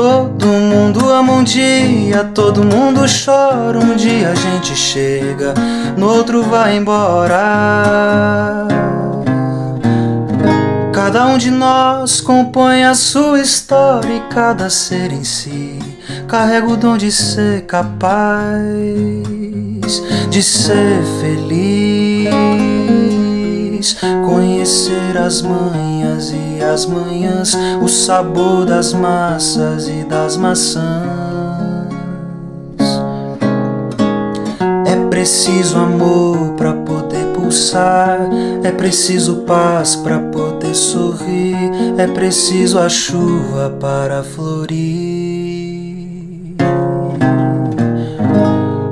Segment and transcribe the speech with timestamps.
[0.00, 3.80] Todo mundo ama um dia, todo mundo chora.
[3.80, 5.54] Um dia a gente chega,
[5.96, 8.68] no outro vai embora.
[10.92, 15.80] Cada um de nós compõe a sua história e cada ser em si
[16.28, 18.06] carrega o dom de ser capaz
[20.30, 22.36] de ser feliz,
[24.24, 25.42] conhecer as
[26.18, 30.82] manhas e as manhãs, o sabor das massas e das maçãs.
[34.86, 38.18] É preciso amor para poder pulsar,
[38.62, 41.56] é preciso paz para poder sorrir,
[41.96, 44.98] é preciso a chuva para florir.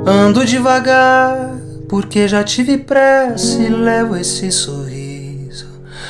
[0.05, 1.55] Ando devagar,
[1.89, 4.96] porque já tive pressa e levo esse sorriso,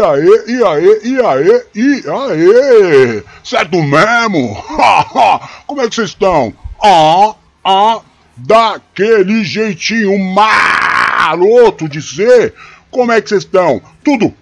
[0.00, 4.56] E aí, e aí, e aí, e aí, certo mesmo?
[5.66, 6.54] Como é que vocês estão?
[6.82, 8.00] Ah, ah,
[8.34, 12.54] daquele jeitinho maroto de ser.
[12.90, 13.82] Como é que vocês estão?
[14.02, 14.34] Tudo.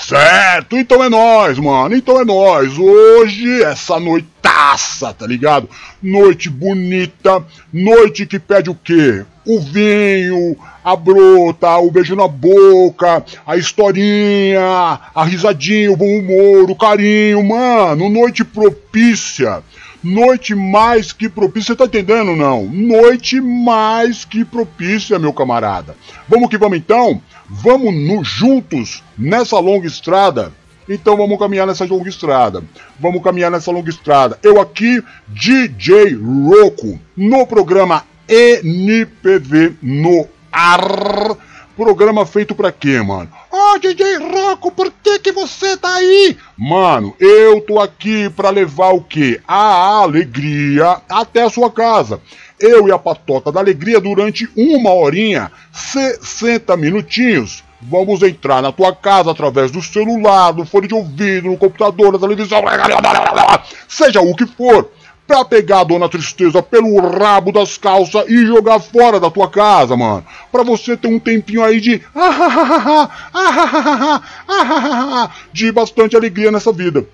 [0.00, 1.96] Certo, então é nós, mano.
[1.96, 2.78] Então é nós.
[2.78, 5.68] Hoje, essa noitaça, tá ligado?
[6.00, 9.24] Noite bonita, noite que pede o quê?
[9.44, 16.70] O vinho, a brota, o beijo na boca, a historinha, a risadinha, o bom humor,
[16.70, 18.08] o carinho, mano.
[18.08, 19.64] Noite propícia
[20.08, 22.64] Noite mais que propícia, tá entendendo não?
[22.64, 25.94] Noite mais que propícia, meu camarada.
[26.26, 27.20] Vamos que vamos então?
[27.46, 30.50] Vamos no, juntos nessa longa estrada?
[30.88, 32.64] Então vamos caminhar nessa longa estrada.
[32.98, 34.38] Vamos caminhar nessa longa estrada.
[34.42, 41.36] Eu aqui, DJ Roco, no programa NPV no ar.
[41.76, 43.28] Programa feito para quê, mano?
[43.76, 46.36] DJ Rocco, por que que você tá aí?
[46.56, 49.40] Mano, eu tô aqui pra levar o quê?
[49.46, 52.20] A alegria até a sua casa.
[52.58, 57.62] Eu e a patota da alegria durante uma horinha, 60 minutinhos.
[57.80, 62.18] Vamos entrar na tua casa através do celular, do fone de ouvido, no computador, na
[62.18, 62.60] televisão,
[63.86, 64.90] seja o que for
[65.28, 69.94] pra pegar a dona tristeza pelo rabo das calças e jogar fora da tua casa,
[69.94, 70.24] mano.
[70.50, 72.02] Pra você ter um tempinho aí de
[75.52, 77.06] de bastante alegria nessa vida.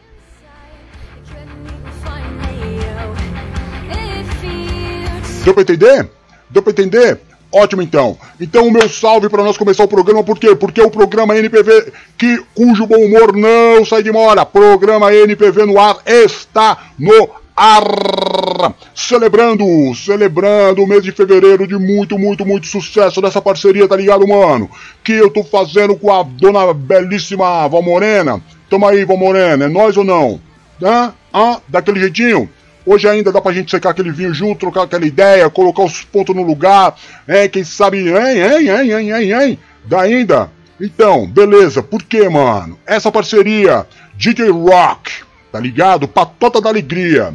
[5.44, 6.08] Deu pra entender?
[6.48, 7.20] Deu pra entender?
[7.52, 8.16] Ótimo então.
[8.40, 10.54] Então o meu salve para nós começar o programa, por quê?
[10.54, 15.78] Porque o programa NPV, que, cujo bom humor não sai de mora, programa NPV no
[15.78, 18.74] ar está no ar.
[18.94, 19.64] Celebrando,
[19.94, 24.70] celebrando o mês de fevereiro de muito, muito, muito sucesso dessa parceria, tá ligado, mano?
[25.02, 28.42] Que eu tô fazendo com a dona belíssima Val Morena.
[28.68, 30.40] Tamo aí, Val Morena, é nós ou não?
[30.82, 31.12] Hã?
[31.32, 31.60] Hã?
[31.68, 32.48] Daquele jeitinho?
[32.86, 36.36] Hoje ainda dá pra gente secar aquele vinho junto, trocar aquela ideia, colocar os pontos
[36.36, 36.94] no lugar,
[37.26, 37.48] hein?
[37.48, 39.58] Quem sabe, hein, hein, hein, hein, hein, hein?
[39.84, 40.50] Dá ainda?
[40.78, 42.78] Então, beleza, por que, mano?
[42.86, 43.86] Essa parceria,
[44.16, 45.10] DJ Rock,
[45.50, 46.06] tá ligado?
[46.06, 47.34] Patota da Alegria,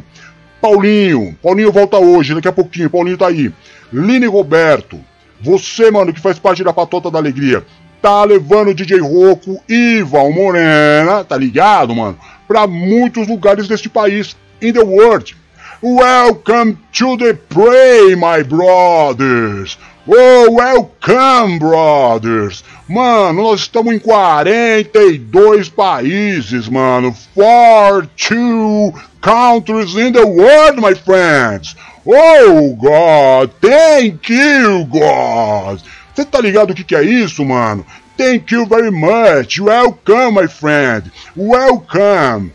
[0.60, 3.52] Paulinho, Paulinho volta hoje, daqui a pouquinho, Paulinho tá aí.
[3.92, 5.00] Line Roberto,
[5.40, 7.64] você, mano, que faz parte da Patota da Alegria,
[8.02, 12.18] tá levando o DJ Roco e Val Morena, tá ligado, mano?
[12.46, 15.34] Pra muitos lugares deste país, in the world.
[15.82, 19.78] Welcome to the prey, my brothers.
[20.08, 22.64] Oh, welcome, brothers.
[22.88, 27.14] Mano, nós estamos em 42 países, mano.
[27.34, 31.76] 42 countries in the world, my friends.
[32.06, 33.52] Oh, God.
[33.60, 35.82] Thank you, God.
[36.14, 37.84] Você tá ligado o que, que é isso, mano?
[38.16, 39.60] Thank you very much.
[39.60, 41.12] Welcome, my friend.
[41.36, 42.52] Welcome.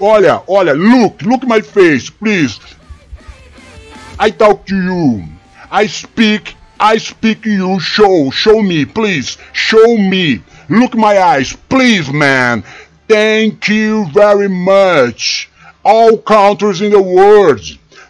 [0.00, 2.58] Olha, olha, look, look my face, please.
[4.18, 5.24] I talk to you.
[5.70, 7.80] I speak, I speak you.
[7.80, 9.38] Show, show me, please.
[9.52, 10.42] Show me.
[10.68, 12.62] Look my eyes, please, man.
[13.08, 15.48] Thank you very much.
[15.84, 17.60] All countries in the world.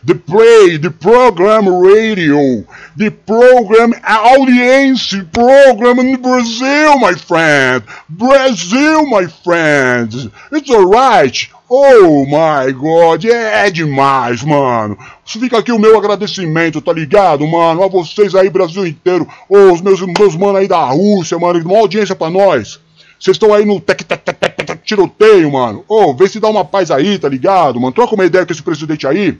[0.08, 2.64] The play, the program radio,
[2.96, 7.84] the program audience, program in Brazil, my friend.
[8.08, 10.28] Brazil, my friends.
[10.50, 11.36] It's alright.
[11.68, 14.96] Oh my god, é demais, mano.
[15.26, 17.82] Fica aqui o meu agradecimento, tá ligado, mano?
[17.82, 19.28] A vocês aí, Brasil inteiro.
[19.46, 21.62] Oh, os meus, meus manos aí da Rússia, mano.
[21.62, 22.80] Uma audiência pra nós.
[23.20, 25.84] Vocês estão aí no tec, tec, tec, tec, tiroteio, mano.
[25.86, 27.92] Ô, oh, vê se dá uma paz aí, tá ligado, mano?
[27.92, 29.36] Troca uma ideia com esse presidente aí.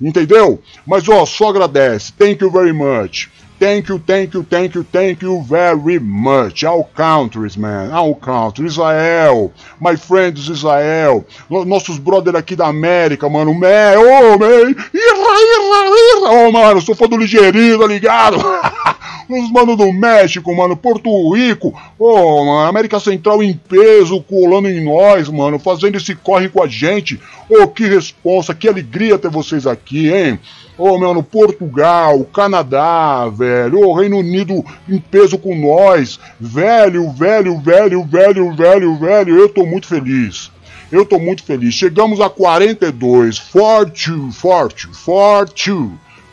[0.00, 0.62] Entendeu?
[0.86, 2.12] Mas, ó, só agradece.
[2.16, 3.30] Thank you very much.
[3.60, 6.64] Thank you, thank you, thank you, thank you very much.
[6.64, 7.92] All countries, man.
[7.92, 8.72] All countries.
[8.72, 9.52] Israel.
[9.78, 11.26] My friends Israel.
[11.50, 13.52] Nossos brother aqui da América, mano.
[13.52, 13.66] Me,
[13.98, 14.38] oh.
[14.38, 15.59] Irra,
[16.22, 18.36] Oh, mano, sou fã do ligeirinho, tá ligado?
[19.28, 24.84] Os mano do México, mano, Porto Rico, oh, mano, América Central em peso, colando em
[24.84, 27.20] nós, mano, fazendo esse corre com a gente.
[27.48, 30.38] Oh, que responsa, que alegria ter vocês aqui, hein?
[30.76, 36.18] Ô, mano, Portugal, Canadá, velho, o Reino Unido em peso com nós.
[36.40, 40.50] Velho, velho, velho, velho, velho, velho, eu tô muito feliz.
[40.90, 41.74] Eu tô muito feliz.
[41.74, 43.38] Chegamos a 42.
[43.38, 45.90] 42, 42, 42.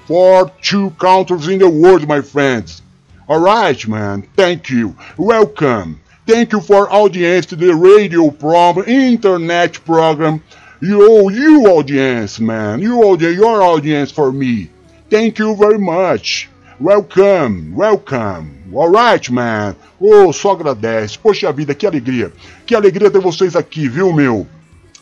[0.08, 2.82] 42 countries in the world, my friends.
[3.30, 4.24] Alright, man.
[4.36, 4.96] Thank you.
[5.18, 6.00] Welcome.
[6.26, 10.42] Thank you for audience to the radio program, internet program.
[10.82, 12.82] You, you audience, man.
[12.82, 14.70] You your audience for me.
[15.10, 16.50] Thank you very much.
[16.80, 18.52] Welcome, welcome.
[18.72, 19.76] Alright, man.
[20.00, 21.18] Oh, só agradece.
[21.18, 22.32] Poxa vida, que alegria.
[22.68, 24.46] Que alegria ter vocês aqui, viu, meu?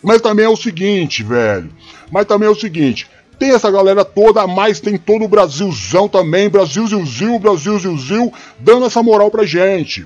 [0.01, 1.69] Mas também é o seguinte, velho.
[2.09, 3.09] Mas também é o seguinte.
[3.37, 6.49] Tem essa galera toda, mas tem todo o Brasilzão também.
[6.49, 10.05] Brasil, Zil, Brasil, Zil, dando essa moral pra gente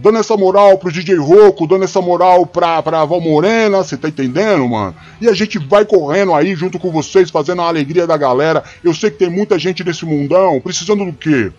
[0.00, 4.08] dando essa moral pro DJ Roco, dando essa moral pra, pra Val Morena, você tá
[4.08, 4.94] entendendo, mano?
[5.20, 8.62] E a gente vai correndo aí junto com vocês, fazendo a alegria da galera.
[8.82, 11.52] Eu sei que tem muita gente nesse mundão precisando do quê?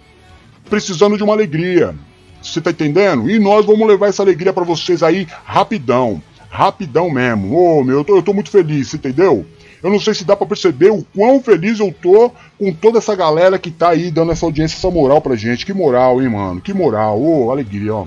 [0.69, 1.93] Precisando de uma alegria.
[2.41, 3.29] Você tá entendendo?
[3.29, 6.21] E nós vamos levar essa alegria para vocês aí rapidão.
[6.49, 7.55] Rapidão mesmo.
[7.55, 9.45] Ô, oh, meu, eu tô, eu tô muito feliz, entendeu?
[9.83, 13.15] Eu não sei se dá para perceber o quão feliz eu tô com toda essa
[13.15, 15.65] galera que tá aí dando essa audiência, essa moral pra gente.
[15.65, 16.61] Que moral, hein, mano?
[16.61, 17.21] Que moral.
[17.21, 18.05] Ô, oh, alegria, ó.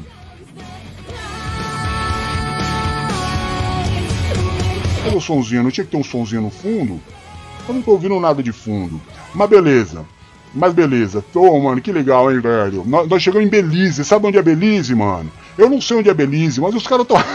[5.02, 5.64] Cadê o sonzinho?
[5.64, 7.00] Não tinha que ter um sonzinho no fundo?
[7.68, 9.00] Eu não tô ouvindo nada de fundo.
[9.34, 10.04] Mas beleza.
[10.54, 11.24] Mas beleza.
[11.34, 12.84] Ô, mano, que legal, hein, velho.
[12.86, 14.04] Nós, nós chegamos em Belize.
[14.04, 15.30] Sabe onde é Belize, mano?
[15.56, 17.16] Eu não sei onde é Belize, mas os caras tão.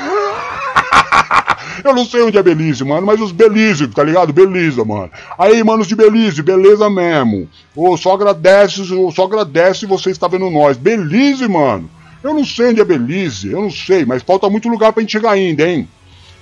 [1.84, 4.34] Eu não sei onde é Belize, mano, mas os Belize, tá ligado?
[4.34, 5.12] Beleza, mano.
[5.38, 7.48] Aí, manos de Belize, beleza mesmo.
[7.76, 8.82] Ô, oh, só agradece,
[9.14, 10.76] só agradece você estar vendo nós.
[10.76, 11.90] Belize, mano.
[12.24, 15.12] Eu não sei onde é Belize, eu não sei, mas falta muito lugar pra gente
[15.12, 15.88] chegar ainda, hein?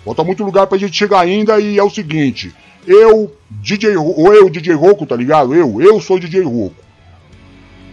[0.06, 2.54] Falta muito lugar pra gente chegar ainda e é o seguinte.
[2.86, 5.56] Eu, DJ, ou eu, DJ Roco, tá ligado?
[5.56, 6.76] Eu, eu sou DJ Roco.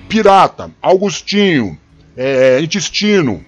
[0.09, 1.79] Pirata, Augustinho,
[2.15, 3.43] é, Intestino,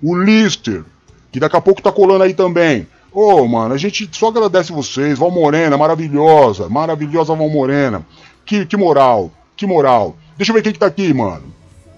[0.00, 0.84] o Lister,
[1.32, 2.86] que daqui a pouco tá colando aí também.
[3.12, 5.18] Ô, oh, mano, a gente só agradece vocês.
[5.18, 8.06] Val Morena, maravilhosa, maravilhosa Val Morena.
[8.44, 10.16] Que, que moral, que moral.
[10.36, 11.42] Deixa eu ver quem que tá aqui, mano.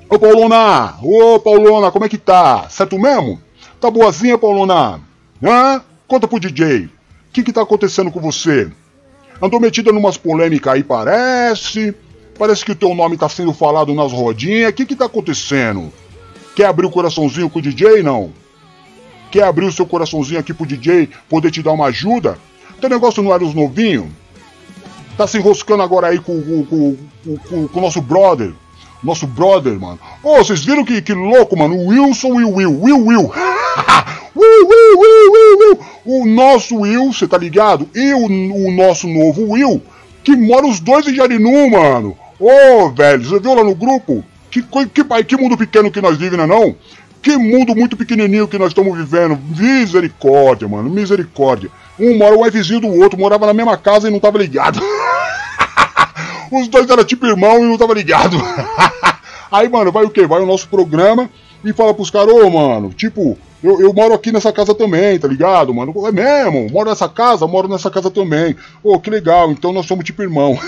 [0.08, 0.94] Ô, Paulona!
[1.02, 2.66] Ô, Paulona, como é que tá?
[2.70, 3.38] Certo mesmo?
[3.78, 5.00] Tá boazinha, Paulona?
[5.42, 5.82] Hã?
[6.08, 6.86] Conta pro DJ.
[6.86, 6.90] O
[7.34, 8.72] que que tá acontecendo com você?
[9.42, 11.94] Andou metida numas polêmicas aí, parece.
[12.38, 14.70] Parece que o teu nome tá sendo falado nas rodinhas.
[14.70, 15.92] O que que tá acontecendo?
[16.56, 18.32] Quer abrir o coraçãozinho com o DJ, não?
[19.30, 22.38] Quer abrir o seu coraçãozinho aqui pro DJ poder te dar uma ajuda?
[22.80, 24.06] Teu negócio não era os novinhos?
[25.14, 26.96] Tá se enroscando agora aí com, com, com,
[27.36, 28.54] com, com o nosso brother.
[29.02, 29.98] Nosso brother, mano.
[30.22, 31.74] Ô, oh, vocês viram que, que louco, mano?
[31.76, 32.82] O Wilson e o Will.
[32.82, 33.32] Will, Will.
[34.34, 35.78] Will, Will, Will, Will, Will.
[36.04, 37.88] O nosso Will, você tá ligado?
[37.94, 39.82] E o, o nosso novo Will,
[40.24, 42.16] que mora os dois em Jarinu, mano.
[42.40, 44.24] Ô, oh, velho, você viu lá no grupo?
[44.50, 46.76] Que, que, que mundo pequeno que nós vivemos, não é não?
[47.20, 49.38] Que mundo muito pequenininho que nós estamos vivendo.
[49.56, 51.70] Misericórdia, mano, misericórdia.
[51.98, 54.80] Um mora o vizinho do outro, morava na mesma casa e não tava ligado.
[56.50, 58.36] Os dois eram tipo irmão e não tava ligado.
[59.50, 60.26] Aí, mano, vai o quê?
[60.26, 61.28] Vai o nosso programa
[61.64, 65.26] e fala pros caras, ô, mano, tipo, eu, eu, moro aqui nessa casa também, tá
[65.26, 65.92] ligado, mano?
[66.06, 68.54] É mesmo, moro nessa casa, moro nessa casa também.
[68.82, 70.58] Ô, que legal, então nós somos tipo irmão.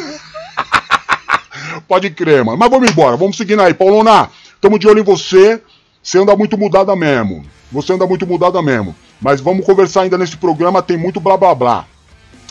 [1.87, 2.59] Pode crer, mano.
[2.59, 3.75] Mas vamos embora, vamos seguindo aí.
[3.75, 4.29] Paulona,
[4.61, 5.61] tamo de olho em você.
[6.03, 7.45] Você anda muito mudada mesmo.
[7.71, 8.95] Você anda muito mudada mesmo.
[9.21, 11.87] Mas vamos conversar ainda nesse programa, tem muito blá blá blá.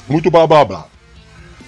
[0.07, 0.85] Muito blá blá blá.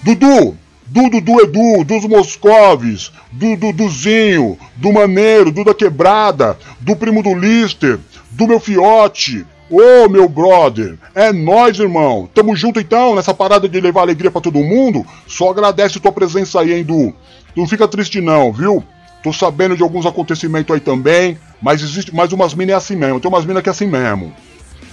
[0.02, 0.56] Dudu,
[0.92, 7.34] Dudu do Edu, dos Moscovis, do Duduzinho, do Maneiro, do da Quebrada, do primo do
[7.34, 7.98] Lister,
[8.32, 9.46] do meu fiote.
[9.70, 12.28] Ô, oh, meu brother, é nós, irmão.
[12.34, 15.02] Tamo junto então nessa parada de levar alegria para todo mundo.
[15.26, 17.14] Só agradece tua presença aí, hein, Du.
[17.56, 18.84] Não fica triste não, viu?
[19.22, 23.18] Tô sabendo de alguns acontecimentos aí também, mas existe mais umas minas é assim mesmo.
[23.18, 24.30] Tem umas minas que é assim mesmo.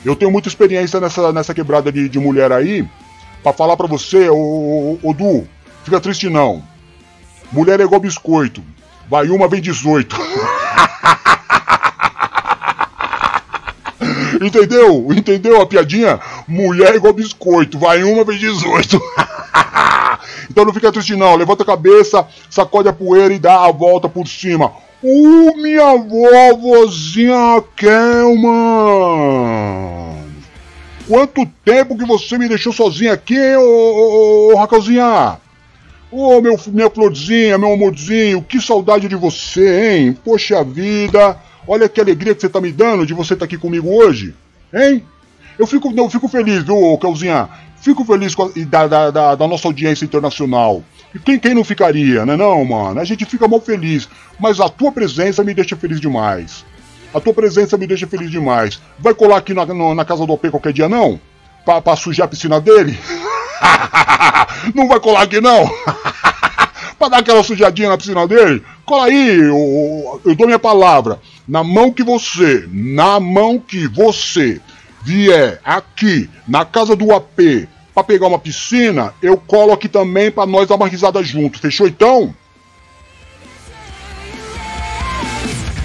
[0.06, 2.88] Eu tenho muita experiência nessa, nessa quebrada de, de mulher aí.
[3.44, 5.46] Pra falar pra você, ô, ô, ô Du,
[5.84, 6.64] fica triste não.
[7.52, 8.64] Mulher é igual biscoito.
[9.10, 10.16] Vai uma, vem 18.
[14.42, 15.08] Entendeu?
[15.12, 16.20] Entendeu a piadinha?
[16.48, 17.80] Mulher é igual biscoito.
[17.80, 19.02] Vai uma, vem 18.
[20.50, 24.10] Então não fica triste não, levanta a cabeça, sacode a poeira e dá a volta
[24.10, 24.74] por cima.
[25.02, 28.50] Uh, minha vovozinha Kelman!
[31.08, 35.40] Quanto tempo que você me deixou sozinha aqui, ô, ô, ô, Raquelzinha?
[36.12, 40.18] Ô, oh, meu, minha florzinha, meu amorzinho, que saudade de você, hein?
[40.25, 41.38] Poxa vida,
[41.68, 44.34] olha que alegria que você tá me dando de você estar tá aqui comigo hoje,
[44.74, 45.04] hein?
[45.58, 47.48] Eu fico, eu fico feliz, viu, Kelzinha?
[47.80, 50.84] Fico feliz a, da, da, da, da, nossa audiência internacional.
[51.13, 53.00] E quem, quem não ficaria, né não, mano?
[53.00, 54.10] A gente fica mal feliz.
[54.39, 56.66] Mas a tua presença me deixa feliz demais.
[57.13, 58.82] A tua presença me deixa feliz demais.
[58.98, 61.20] Vai colar aqui na, na casa do OP qualquer dia, não?
[61.63, 62.98] Pra, pra sujar a piscina dele?
[64.74, 65.70] não vai colar aqui, não?
[66.98, 68.63] pra dar aquela sujadinha na piscina dele?
[68.86, 71.20] Cola aí, eu, eu dou minha palavra.
[71.48, 74.62] Na mão que você, na mão que você
[75.01, 80.46] vier aqui na casa do AP para pegar uma piscina, eu colo aqui também para
[80.46, 81.60] nós dar uma risada junto.
[81.60, 82.34] Fechou então?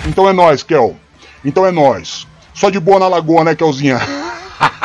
[0.07, 0.97] Então é nós, Kel.
[1.45, 2.27] Então é nós.
[2.53, 3.99] Só de boa na lagoa, né, Kelzinha?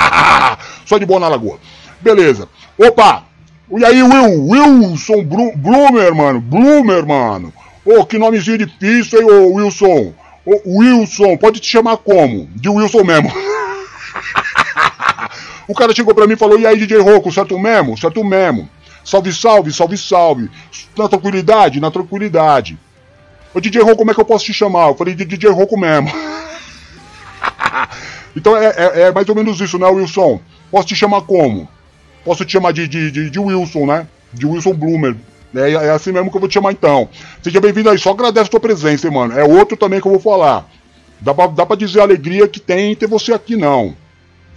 [0.85, 1.59] Só de boa na lagoa.
[2.01, 2.49] Beleza.
[2.77, 3.23] Opa!
[3.71, 4.47] E aí, Will?
[4.47, 6.41] Wilson Bloomer, mano.
[6.41, 7.53] Bloomer, mano.
[7.85, 10.11] Ô, oh, que nomezinho difícil, hein, ô Wilson?
[10.45, 12.49] Ô, Wilson, pode te chamar como?
[12.55, 13.31] De Wilson mesmo.
[15.67, 17.95] o cara chegou pra mim e falou: E aí, DJ Roco, certo mesmo?
[17.97, 18.67] Certo mesmo.
[19.03, 20.49] Salve, salve, salve, salve.
[20.97, 22.77] Na tranquilidade, na tranquilidade.
[23.53, 24.89] Ô DJ Roco, como é que eu posso te chamar?
[24.89, 26.09] Eu falei de DJ Roco mesmo.
[28.35, 30.39] então é, é, é, mais ou menos isso, né, Wilson?
[30.71, 31.67] Posso te chamar como?
[32.29, 34.07] Posso te chamar de, de, de, de Wilson, né?
[34.31, 35.15] De Wilson Bloomer.
[35.55, 37.09] É, é, assim mesmo que eu vou te chamar então.
[37.41, 39.33] Seja bem-vindo aí, só agradece a tua presença, hein, mano.
[39.33, 40.69] É outro também que eu vou falar.
[41.19, 43.95] Dá pra, dá pra dizer a alegria que tem ter você aqui, não.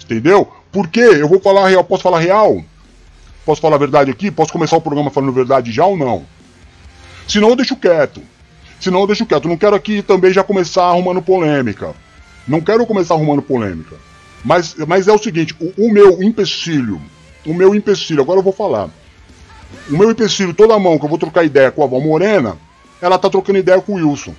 [0.05, 0.53] Entendeu?
[0.71, 2.63] Porque eu vou falar real, posso falar real?
[3.43, 4.31] Posso falar a verdade aqui?
[4.31, 6.27] Posso começar o programa falando verdade já ou não?
[7.27, 8.21] Senão eu deixo quieto.
[8.79, 9.49] Senão eu deixo quieto.
[9.49, 11.95] Não quero aqui também já começar arrumando polêmica.
[12.47, 13.97] Não quero começar arrumando polêmica.
[14.45, 17.01] Mas, mas é o seguinte, o, o meu empecilho,
[17.47, 18.89] o meu empecilho, agora eu vou falar.
[19.91, 22.57] O meu empecilho, toda mão que eu vou trocar ideia com a Val Morena,
[23.01, 24.35] ela tá trocando ideia com o Wilson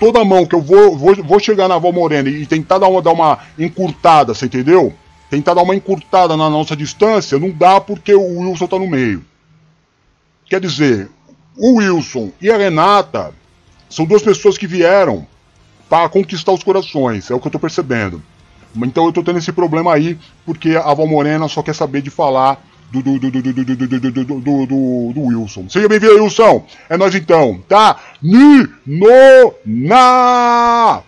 [0.00, 3.02] toda mão que eu vou, vou, vou chegar na avó Morena e tentar dar uma,
[3.02, 4.94] dar uma encurtada, você entendeu?
[5.30, 9.24] tentar dar uma encurtada na nossa distância, não dá porque o Wilson tá no meio.
[10.46, 11.10] Quer dizer,
[11.56, 13.34] o Wilson e a Renata
[13.90, 15.26] são duas pessoas que vieram
[15.88, 18.22] para conquistar os corações, é o que eu tô percebendo.
[18.76, 22.10] Então eu tô tendo esse problema aí, porque a Val Morena só quer saber de
[22.10, 25.68] falar do, do, do, do, do, do, do, do, do, Wilson.
[25.68, 26.64] Seja bem-vindo Wilson.
[26.88, 27.98] É nós então, tá?
[28.22, 28.62] Ninona!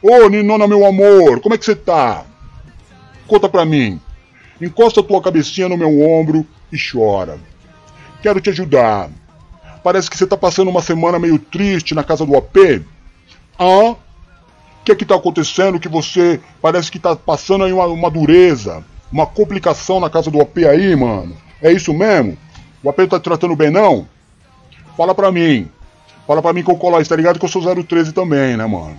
[0.03, 2.25] Ô, Ninona, meu amor, como é que você tá?
[3.27, 4.01] Conta pra mim.
[4.61, 7.39] Encosta tua cabecinha no meu ombro e chora.
[8.23, 9.09] Quero te ajudar.
[9.83, 12.83] Parece que você tá passando uma semana meio triste na casa do AP.
[13.59, 13.95] Ah?
[14.81, 18.11] O que é que tá acontecendo que você parece que tá passando aí uma, uma
[18.11, 18.83] dureza,
[19.13, 21.37] uma complicação na casa do AP aí, mano?
[21.63, 22.37] É isso mesmo?
[22.83, 24.09] O AP tá tratando bem não?
[24.97, 25.69] Fala pra mim.
[26.27, 28.67] Fala pra mim que eu colo aí, tá ligado que eu sou 013 também, né,
[28.67, 28.97] mano?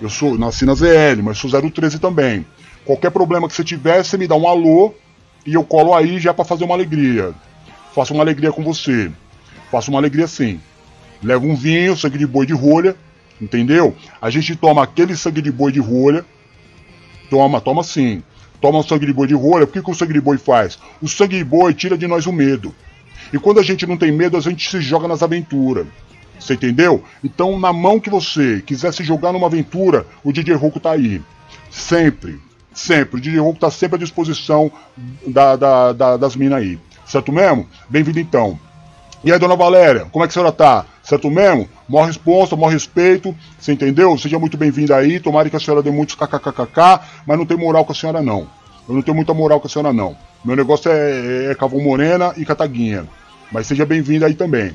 [0.00, 2.44] Eu sou, nasci na ZL, mas sou 013 também.
[2.84, 4.92] Qualquer problema que você tiver, você me dá um alô
[5.46, 7.32] e eu colo aí já para fazer uma alegria.
[7.94, 9.10] Faço uma alegria com você.
[9.70, 10.60] Faço uma alegria sim.
[11.22, 12.96] Levo um vinho, sangue de boi de rolha,
[13.42, 13.94] entendeu?
[14.20, 16.24] A gente toma aquele sangue de boi de rolha.
[17.28, 18.22] Toma, toma sim
[18.62, 20.78] toma o sangue de boi de rolha, o que, que o sangue de boi faz?
[21.02, 22.72] O sangue de boi tira de nós o medo.
[23.32, 25.86] E quando a gente não tem medo, a gente se joga nas aventuras.
[26.38, 27.02] Você entendeu?
[27.22, 31.20] Então, na mão que você quiser se jogar numa aventura, o DJ Roku tá aí.
[31.70, 32.38] Sempre.
[32.72, 33.18] Sempre.
[33.18, 34.70] O DJ Roku tá sempre à disposição
[35.26, 36.78] da, da, da, das minas aí.
[37.04, 37.66] Certo mesmo?
[37.88, 38.58] Bem-vindo então.
[39.24, 40.84] E aí, dona Valéria, como é que a senhora tá?
[41.02, 41.68] Certo mesmo?
[41.92, 44.16] Maior responsa, maior respeito, você entendeu?
[44.16, 47.84] Seja muito bem-vinda aí, tomara que a senhora dê muitos kkkk, mas não tem moral
[47.84, 48.48] com a senhora não.
[48.88, 50.16] Eu não tenho muita moral com a senhora não.
[50.42, 53.06] Meu negócio é, é Cavão Morena e Cataguinha.
[53.52, 54.72] Mas seja bem-vinda aí também,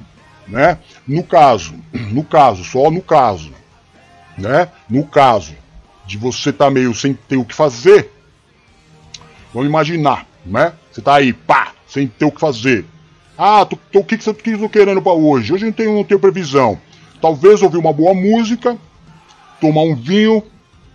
[0.48, 0.78] né?
[1.08, 3.52] No caso, no caso, só no caso,
[4.38, 4.70] né?
[4.88, 5.56] No caso
[6.06, 8.12] de você estar tá meio sem ter o que fazer,
[9.52, 10.72] vamos imaginar, né?
[10.92, 12.86] Você tá aí, pá, sem ter o que fazer.
[13.36, 15.52] Ah, o que, você tá querendo para hoje?
[15.52, 16.80] Hoje não tenho, não tenho previsão.
[17.22, 18.78] Talvez ouvir uma boa música,
[19.60, 20.44] tomar um vinho,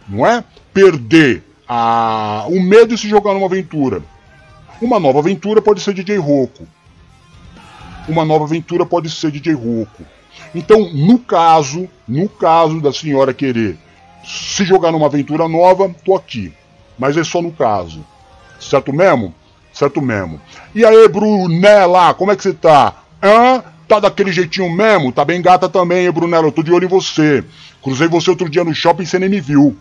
[0.09, 0.45] não é?
[0.73, 4.03] Perder a, o medo de se jogar numa aventura.
[4.81, 6.67] Uma nova aventura pode ser DJ Roco.
[8.09, 10.05] Uma nova aventura pode ser DJ Roco.
[10.55, 13.79] Então, no caso, no caso da senhora querer
[14.25, 16.53] se jogar numa aventura nova, tô aqui.
[16.99, 18.05] Mas é só no caso.
[18.61, 19.35] Certo mesmo?
[19.73, 20.41] Certo mesmo.
[20.75, 22.95] E aí, Brunella, como é que você tá?
[23.23, 23.65] Hã?
[23.93, 25.13] Tá daquele jeitinho mesmo?
[25.13, 26.47] Tá bem gata também, hein, Brunella?
[26.47, 27.45] Eu tô de olho em você.
[27.83, 29.77] Cruzei você outro dia no shopping e você nem me viu.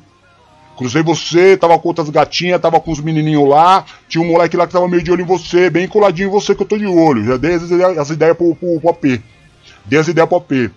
[0.76, 3.86] Cruzei você, tava com outras gatinhas, tava com os menininhos lá.
[4.10, 6.54] Tinha um moleque lá que tava meio de olho em você, bem coladinho em você
[6.54, 7.24] que eu tô de olho.
[7.24, 9.22] Já dei as, ideias, as ideias pro, pro, pro AP.
[9.86, 10.70] Dei as ideias pro AP.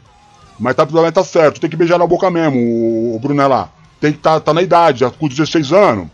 [0.57, 3.68] Mas tá, tá certo, tem que beijar na boca mesmo, o Brunella.
[4.01, 6.07] Tem que tá, tá na idade, já com 16 anos.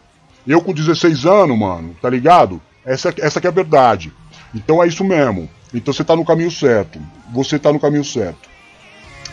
[0.46, 2.62] Eu com 16 anos, mano, tá ligado?
[2.82, 4.10] Essa, essa que é a verdade.
[4.54, 5.50] Então é isso mesmo.
[5.72, 7.00] Então você está no caminho certo.
[7.32, 8.48] Você está no caminho certo.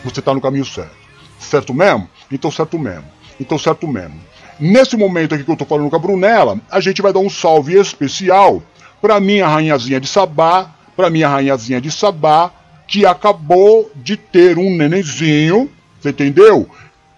[0.04, 0.96] Você está no caminho certo.
[1.38, 2.08] Certo mesmo?
[2.30, 3.04] Então certo mesmo.
[3.40, 4.20] Então certo mesmo.
[4.58, 7.30] Nesse momento aqui que eu estou falando com a Brunella, a gente vai dar um
[7.30, 8.62] salve especial
[9.00, 12.52] para minha rainhazinha de Sabá, para minha rainhazinha de Sabá,
[12.86, 15.70] que acabou de ter um nenenzinho,
[16.00, 16.68] você entendeu?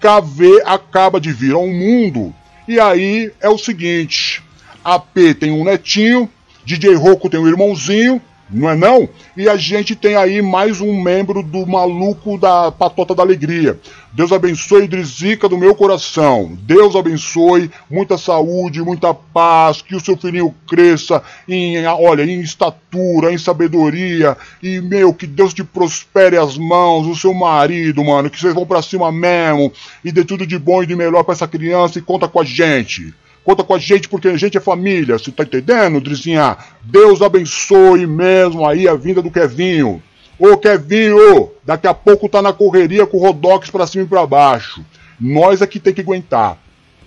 [0.00, 2.35] KV acaba de vir ao mundo.
[2.68, 4.42] E aí é o seguinte,
[4.85, 6.28] AP tem um netinho,
[6.64, 8.20] DJ Roco tem um irmãozinho,
[8.52, 9.08] não é não?
[9.36, 13.78] E a gente tem aí mais um membro do maluco da Patota da Alegria.
[14.12, 16.58] Deus abençoe Drizica do meu coração.
[16.62, 23.32] Deus abençoe, muita saúde, muita paz, que o seu filhinho cresça em, olha, em estatura,
[23.32, 24.36] em sabedoria.
[24.60, 28.66] E, meu, que Deus te prospere as mãos, o seu marido, mano, que vocês vão
[28.66, 29.72] para cima mesmo
[30.04, 32.44] e dê tudo de bom e de melhor para essa criança e conta com a
[32.44, 33.14] gente.
[33.44, 36.57] Conta com a gente porque a gente é família, você tá entendendo, Drizinha?
[36.83, 40.03] Deus abençoe mesmo aí a vinda do Kevinho.
[40.38, 44.26] Ô Kevinho, daqui a pouco tá na correria com o Rodox pra cima e pra
[44.26, 44.85] baixo.
[45.18, 46.59] Nós aqui tem que aguentar.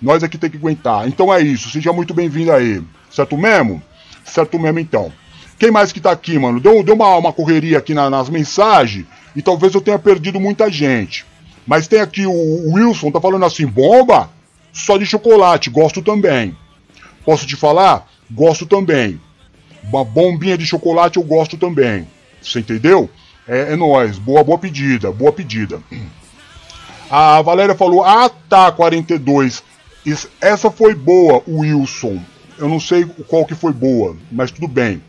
[0.02, 1.08] Nós aqui tem que aguentar.
[1.08, 2.82] Então é isso, seja muito bem-vindo aí.
[3.10, 3.82] Certo mesmo?
[4.24, 5.12] Certo mesmo então.
[5.58, 6.60] Quem mais que tá aqui, mano?
[6.60, 10.70] Deu, deu uma, uma correria aqui na, nas mensagens e talvez eu tenha perdido muita
[10.70, 11.24] gente.
[11.66, 14.30] Mas tem aqui o, o Wilson, tá falando assim, bomba?
[14.74, 16.54] Só de chocolate, gosto também.
[17.24, 18.10] Posso te falar?
[18.30, 19.20] Gosto também.
[19.84, 22.06] Uma bombinha de chocolate eu gosto também.
[22.42, 23.08] Você entendeu?
[23.46, 24.18] É, é nóis.
[24.18, 25.80] Boa, boa pedida, boa pedida.
[27.08, 29.62] A Valéria falou: Ah, tá, 42.
[30.40, 32.20] Essa foi boa, Wilson.
[32.58, 35.00] Eu não sei qual que foi boa, mas tudo bem.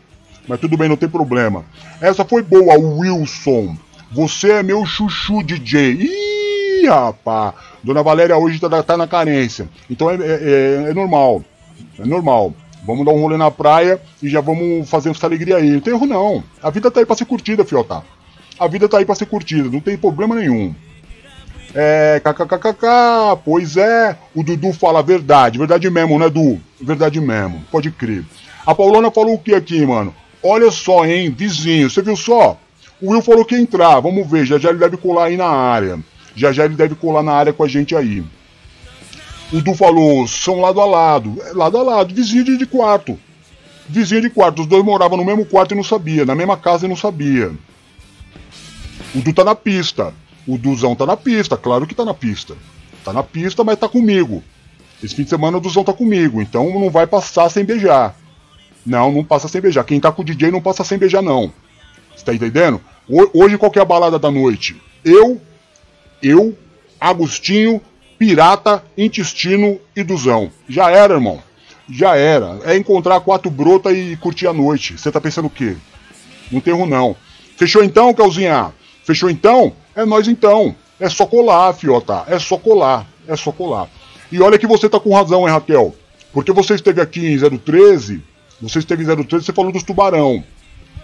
[0.46, 1.64] Mas tudo bem, não tem problema.
[2.00, 3.76] Essa foi boa, Wilson.
[4.12, 5.92] Você é meu chuchu, DJ.
[5.92, 6.35] Ih,
[6.88, 7.54] rapaz.
[7.82, 9.68] Dona Valéria hoje tá, tá na carência.
[9.90, 11.44] Então é, é, é, é normal.
[11.98, 12.52] É normal.
[12.86, 15.70] Vamos dar um rolê na praia e já vamos fazer essa alegria aí.
[15.70, 16.44] Não tem erro não.
[16.62, 18.02] A vida tá aí pra ser curtida, fiota.
[18.58, 20.74] A vida tá aí pra ser curtida, não tem problema nenhum.
[21.74, 22.86] É, kkkk,
[23.44, 26.58] pois é, o Dudu fala a verdade, verdade mesmo, né, Du?
[26.80, 28.24] Verdade mesmo, pode crer.
[28.64, 30.14] A Paulona falou o que aqui, mano?
[30.42, 32.58] Olha só, hein, vizinho, você viu só?
[33.02, 35.98] O Will falou que entrar, vamos ver, já já ele deve colar aí na área.
[36.36, 38.22] Já já ele deve colar na área com a gente aí.
[39.52, 41.36] O Du falou, são lado a lado.
[41.46, 43.18] É, lado a lado, vizinho de, de quarto.
[43.88, 46.86] Vizinho de quarto, os dois moravam no mesmo quarto e não sabia, na mesma casa
[46.86, 47.52] e não sabia.
[49.14, 50.12] O Du tá na pista.
[50.46, 52.54] O Duzão tá na pista, claro que tá na pista.
[53.04, 54.44] Tá na pista, mas tá comigo.
[55.02, 58.16] Esse fim de semana o Duzão tá comigo, então não vai passar sem beijar.
[58.84, 59.84] Não, não passa sem beijar.
[59.84, 61.52] Quem tá com o DJ não passa sem beijar, não.
[62.14, 62.80] Você tá entendendo?
[63.08, 64.80] Hoje qual é a balada da noite?
[65.04, 65.40] Eu,
[66.22, 66.56] eu,
[67.00, 67.80] Agostinho,
[68.18, 70.50] Pirata, Intestino e Duzão.
[70.68, 71.42] Já era, irmão.
[71.88, 72.58] Já era.
[72.64, 74.98] É encontrar quatro brota e curtir a noite.
[74.98, 75.76] Você tá pensando o quê?
[76.50, 77.16] Não tem erro, não.
[77.56, 78.72] Fechou então, Calzinha?
[79.04, 79.72] Fechou então?
[79.94, 80.74] É nós então.
[80.98, 82.24] É só colar, fiota.
[82.26, 83.06] É só colar.
[83.28, 83.88] É só colar.
[84.30, 85.94] E olha que você tá com razão, hein, Raquel?
[86.32, 88.22] Porque você esteve aqui em 013,
[88.60, 90.42] você esteve em 013, você falou dos tubarão.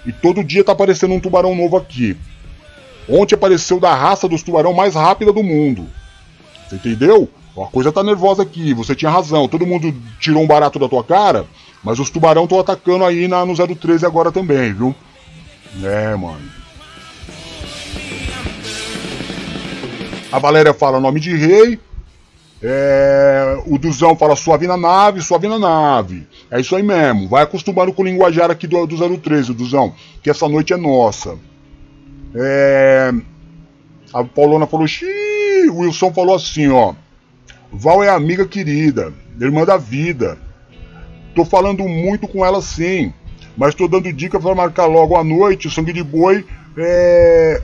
[0.05, 2.17] E todo dia tá aparecendo um tubarão novo aqui.
[3.09, 5.87] Ontem apareceu da raça dos tubarão mais rápida do mundo.
[6.69, 7.29] Você entendeu?
[7.57, 9.47] A coisa tá nervosa aqui, você tinha razão.
[9.47, 11.45] Todo mundo tirou um barato da tua cara,
[11.85, 14.95] mas os tubarão estão atacando aí na, no 013 agora também, viu?
[15.83, 16.41] É, mano.
[20.31, 21.79] A Valéria fala nome de rei.
[22.65, 26.27] É, o Duzão fala suave na nave, suave na nave.
[26.51, 27.29] É isso aí mesmo.
[27.29, 29.93] Vai acostumando com o linguajar aqui do, do 013, Duzão.
[30.23, 31.37] Que essa noite é nossa.
[32.35, 33.13] É,
[34.13, 35.71] a Paulona falou, xiii.
[35.71, 36.95] O Wilson falou assim, ó.
[37.73, 40.37] Val é amiga querida, irmã da vida.
[41.35, 43.13] Tô falando muito com ela sim.
[43.57, 46.45] Mas tô dando dica para marcar logo à noite, sangue de boi.
[46.77, 47.63] É,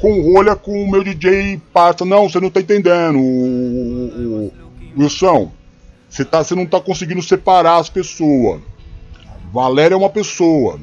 [0.00, 2.04] com rolha com o meu DJ passa.
[2.04, 4.52] Não, você não tá entendendo, o, o,
[4.98, 5.52] Wilson.
[6.08, 8.60] Você, tá, você não tá conseguindo separar as pessoas.
[9.52, 10.80] Valéria é uma pessoa.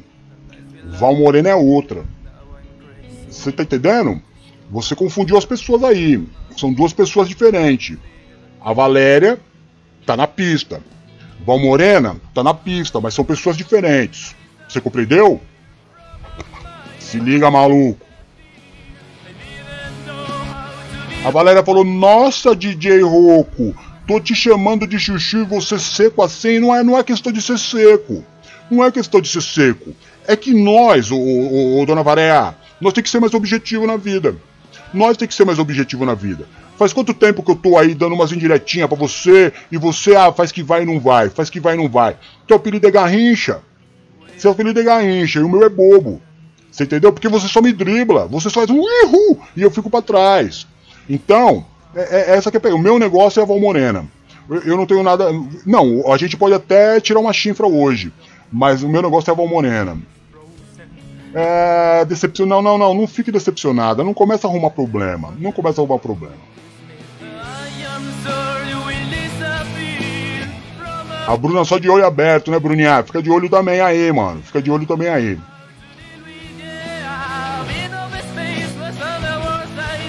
[0.99, 2.03] Val Morena é outra.
[3.31, 4.21] Você tá entendendo?
[4.69, 6.23] Você confundiu as pessoas aí.
[6.57, 7.97] São duas pessoas diferentes.
[8.59, 9.39] A Valéria
[10.05, 10.81] tá na pista.
[11.45, 14.35] Val Morena tá na pista, mas são pessoas diferentes.
[14.67, 15.41] Você compreendeu?
[16.99, 18.05] Se liga, maluco.
[21.25, 23.75] A Valéria falou: Nossa, DJ Roco,
[24.07, 26.59] tô te chamando de chuchu e você seco assim.
[26.59, 28.23] Não é, não é questão de ser seco.
[28.69, 29.95] Não é questão de ser seco.
[30.27, 34.35] É que nós, ô, dona Valéria, nós tem que ser mais objetivo na vida.
[34.93, 36.45] Nós tem que ser mais objetivo na vida.
[36.77, 40.33] Faz quanto tempo que eu tô aí dando umas indiretinhas pra você e você, ah,
[40.33, 42.17] faz que vai e não vai, faz que vai e não vai.
[42.47, 43.61] Teu apelido é Garrincha.
[44.37, 46.21] Seu apelido é Garrincha e o meu é bobo.
[46.71, 47.13] Você entendeu?
[47.13, 50.65] Porque você só me dribla, você só faz um erro e eu fico para trás.
[51.09, 54.05] Então, é, é essa que é O meu negócio é a Val Morena.
[54.49, 55.29] Eu, eu, não tenho nada.
[55.65, 58.11] Não, a gente pode até tirar uma chifra hoje,
[58.51, 59.97] mas o meu negócio é a Val Morena.
[61.33, 62.45] É, decepcion...
[62.45, 64.03] Não, não, não, não fique decepcionada.
[64.03, 65.33] Não começa a arrumar problema.
[65.39, 66.51] Não começa a arrumar problema.
[71.27, 73.03] A Bruna só de olho aberto, né, Bruninha?
[73.03, 74.41] Fica de olho também aí, mano.
[74.41, 75.37] Fica de olho também aí.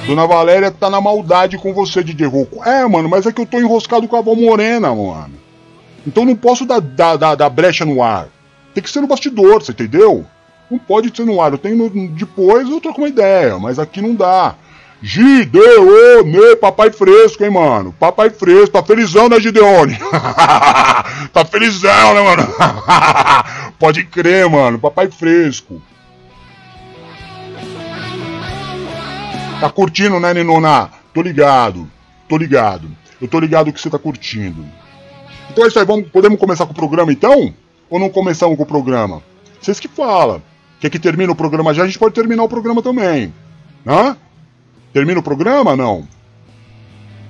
[0.07, 2.65] Dona Valéria tá na maldade com você, DJ Rouco.
[2.65, 5.35] É, mano, mas é que eu tô enroscado com a avó Morena, mano.
[6.05, 8.29] Então não posso dar, dar, dar, dar brecha no ar.
[8.75, 10.27] Tem que ser no bastidor, você entendeu?
[10.73, 11.53] Não pode ser no ar.
[11.53, 14.55] Eu tenho depois eu troco uma ideia, mas aqui não dá.
[15.03, 17.95] Gideone, papai fresco, hein, mano?
[18.01, 19.99] Papai fresco, tá felizão, né, Gideone?
[21.31, 22.49] tá felizão, né, mano?
[23.79, 25.83] Pode crer, mano, papai fresco.
[29.61, 30.89] Tá curtindo, né, Ninona?
[31.13, 31.87] Tô ligado,
[32.27, 32.89] tô ligado.
[33.21, 34.65] Eu tô ligado que você tá curtindo.
[35.51, 37.53] Então é isso aí, vamos, podemos começar com o programa então?
[37.91, 39.23] Ou não começamos com o programa?
[39.61, 40.41] Vocês que falam.
[40.83, 41.85] Quer que termine o programa já?
[41.85, 43.33] A gente pode terminar o programa também.
[43.87, 44.17] Hã?
[44.93, 46.09] Termina o programa não?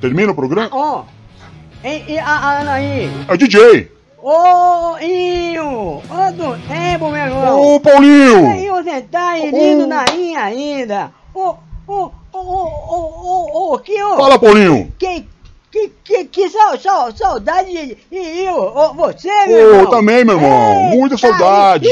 [0.00, 0.70] Termina o programa?
[0.72, 3.10] Ó, oh, e, e a Ana aí?
[3.28, 3.92] É DJ!
[4.22, 5.98] Ô, Inho!
[5.98, 7.74] Ô, do tempo, meu irmão!
[7.74, 8.48] Ô, Paulinho!
[8.52, 11.12] Aí você tá indo na linha ainda!
[11.34, 11.54] Ô,
[11.86, 14.90] ô, Ô, ô, ô, ô, que ô, Fala, Paulinho!
[14.98, 15.26] Que,
[15.72, 19.80] que, que, que sal, sal, saudade e eu, ô, você, meu irmão!
[19.80, 20.84] Eu também, meu irmão!
[20.84, 21.88] Eita, Muita saudade!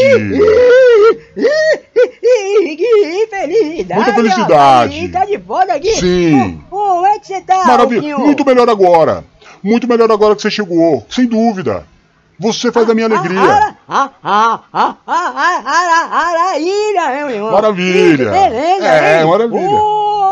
[2.76, 3.94] Que felicidade!
[3.94, 5.08] Muita felicidade!
[5.08, 5.96] Tá de foda aqui!
[5.96, 6.62] Sim!
[6.68, 8.18] Como é que você tá, Maravilha!
[8.18, 9.24] Muito melhor agora!
[9.62, 11.86] Muito melhor agora que você chegou, sem dúvida!
[12.38, 13.40] Você faz a minha alegria.
[13.40, 17.52] Ah, ah, ah, ah, ah, ah, maravilha, meu irmão.
[17.52, 18.30] Maravilha.
[18.30, 19.80] Beleza, É, maravilha.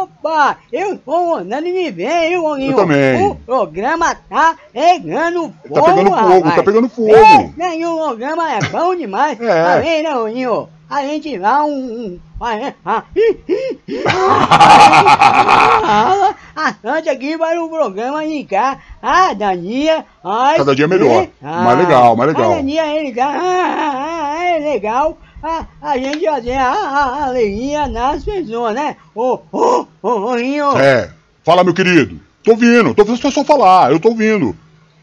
[0.03, 2.73] Opa, eu tô andando de bem, hein, Goguinho?
[2.73, 3.27] Eu também.
[3.27, 6.55] O programa tá pegando fogo, Tá pegando fogo, rapaz.
[6.55, 7.15] tá pegando fogo.
[7.15, 9.39] É, né, e o programa é bom demais.
[9.49, 9.65] É.
[9.65, 10.69] Tá vendo, Goguinho?
[10.91, 11.69] A gente dá um...
[11.71, 13.05] um ah, ah,
[15.85, 20.05] ah, a Santa aqui para o programa indicar a Daninha.
[20.25, 21.25] Ai, Cada dia melhor.
[21.25, 22.53] é, Mais legal, mais legal.
[22.53, 23.31] A Daninha é legal.
[23.31, 25.19] Ah, ah, ah, é legal.
[25.43, 28.97] A, a gente fazer a, a, a alegria nas pessoas, né?
[29.15, 30.77] Ô, ô, ô, ô, Rinho.
[30.77, 31.11] É.
[31.45, 32.21] Fala, meu querido.
[32.43, 34.57] Tô ouvindo, tô ouvindo só falar, eu tô ouvindo.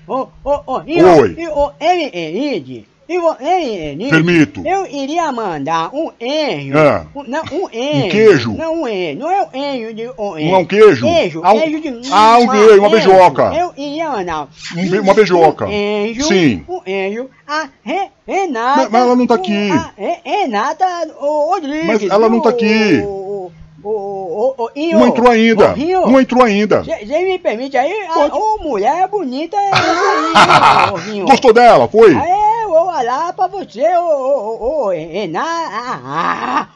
[0.08, 1.08] Ô, ô, ô, Rinho.
[1.20, 1.36] Oi.
[1.38, 3.16] E o ele, E
[3.46, 4.10] Elide.
[4.10, 4.66] Permito.
[4.66, 6.76] Eu iria mandar um enjo.
[6.78, 7.04] É.
[7.16, 8.10] Um, não, um enjo.
[8.10, 8.52] queijo?
[8.54, 9.20] Não, um enjo.
[9.20, 10.50] Não é um enjo de um enjo.
[10.50, 11.06] Não é um queijo?
[11.06, 11.42] Queijo.
[11.44, 12.10] Ah, um- queijo de...
[12.12, 13.44] Ah, um queijo, uma beijoca.
[13.54, 15.66] Eu iria mandar Um uma beijoca.
[15.68, 16.24] Um enjo.
[16.24, 16.66] Sim.
[16.68, 17.30] Um enjo.
[17.48, 18.78] A Re, Renata.
[18.82, 19.70] Mas- mas ela não tá aqui.
[19.72, 20.86] A Re, Renata
[21.20, 21.86] Rodrigues.
[21.86, 23.04] Mas ela não tá aqui.
[23.04, 23.52] O,
[23.88, 24.98] o, o, Inho.
[25.00, 25.70] Não entrou ainda.
[25.70, 26.82] Ô, Rinho, Não entrou ainda.
[26.84, 27.94] Você me permite aí?
[28.34, 29.70] Ô, mulher bonita é.
[31.30, 31.88] Gostou dela?
[31.88, 32.16] Foi?
[32.16, 36.68] É, eu vou lá pra você, ô, ô, ô, Renata.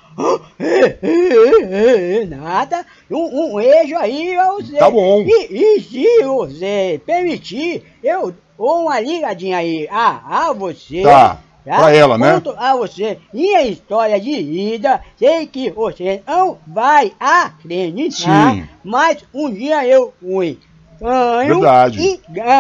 [1.72, 4.78] Renata, um, um beijo aí pra você.
[4.78, 5.24] Tá bom.
[5.26, 11.02] E, e se você permitir, eu dou uma ligadinha aí a, a você.
[11.02, 11.40] Tá.
[11.64, 12.42] Pra ela, né?
[12.58, 15.04] A você minha história de vida.
[15.18, 18.54] Sei que você não vai acreditar.
[18.54, 18.68] Sim.
[18.84, 20.58] Mas um dia eu fui.
[21.00, 22.00] Fanho Verdade.
[22.02, 22.20] E.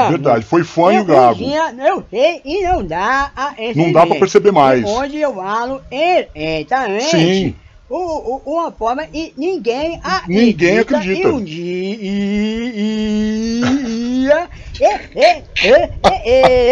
[0.10, 1.36] Verdade, foi fã e Eu o gago.
[1.36, 4.84] tinha- Eu sei e não dá a Não dá pra perceber mais.
[4.86, 7.06] Onde eu falo exatamente.
[7.06, 7.56] Sim.
[7.89, 10.28] O, o, uma forma e ninguém acredita.
[10.28, 11.28] Ninguém acredita.
[11.28, 11.43] E um
[14.23, 14.47] dia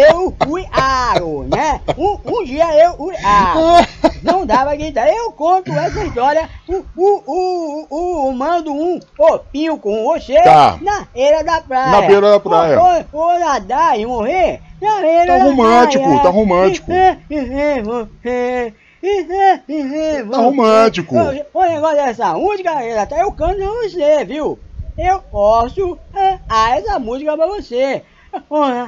[0.08, 1.80] eu fui aro, né?
[1.96, 3.86] Um, um dia eu fui aro.
[4.22, 5.08] Não dá pra acreditar.
[5.08, 6.48] Eu conto essa história.
[6.68, 10.78] O, o, o, o, mando um copinho com você Tá.
[10.80, 11.90] na beira da praia.
[11.90, 12.78] Na beira da praia.
[12.78, 16.20] Vou, vou nadar e morrer na beira Tá da romântico, praia.
[16.22, 16.92] tá romântico.
[20.30, 21.14] Tá romântico.
[21.54, 24.58] O negócio dessa música, Renata, eu canto pra você, viu?
[24.98, 25.96] Eu posso
[26.48, 28.02] ah, essa música pra você.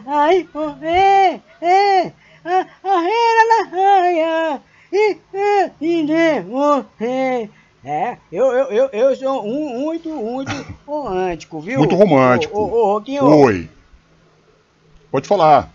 [0.06, 0.46] Ai,
[0.82, 2.12] é, é,
[2.44, 4.60] a a rena na raia,
[4.92, 5.16] e,
[5.80, 7.48] e.
[7.82, 10.52] É, eu, eu, eu, eu sou um muito, muito
[10.86, 11.78] romântico, viu?
[11.78, 12.58] Muito romântico.
[12.58, 13.68] Ô, ô, ô, Roquinho, Oi.
[15.10, 15.70] Pode falar.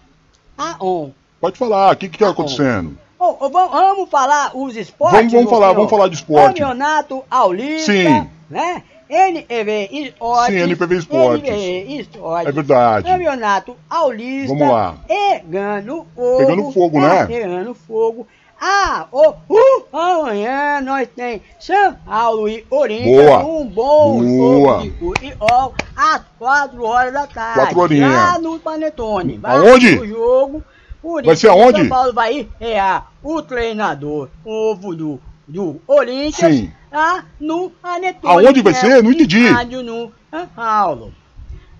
[0.57, 1.11] ah, on.
[1.41, 1.93] Pode falar.
[1.93, 2.31] O que que tá bom.
[2.33, 2.97] acontecendo?
[3.17, 5.17] Ô, ô, vamos, vamos falar os esportes?
[5.17, 6.59] Vamos- vamos falar- vamos falar de esporte.
[6.59, 8.29] Campeonato Paulista, Sim.
[8.49, 8.83] né?
[9.15, 10.55] NPV Esportes.
[10.55, 12.47] Sim, NPV Esportes.
[12.47, 13.07] É verdade.
[13.07, 14.55] Campeonato Paulista.
[14.55, 14.95] Vamos lá.
[15.07, 16.37] Pegando fogo.
[16.37, 17.25] Pegando fogo, tá né?
[17.25, 18.27] Pegando fogo.
[18.59, 23.43] Ah, oh, uh, amanhã nós tem São Paulo e Corinthians.
[23.43, 24.79] Um bom Boa.
[24.79, 27.59] jogo de futebol às 4 horas da tarde.
[27.59, 28.11] Quatro horinhas.
[28.11, 29.37] Lá no Panetone.
[29.37, 29.99] Vai Aonde?
[29.99, 30.63] O jogo.
[31.01, 31.81] Por Vai ser aonde?
[31.81, 36.71] São Paulo vai é o treinador novo do, do Corinthians Sim.
[36.95, 38.45] Lá no Panetone.
[38.45, 39.03] Aonde vai ser?
[39.03, 39.45] Não entendi.
[39.45, 41.13] Estádio no São Paulo.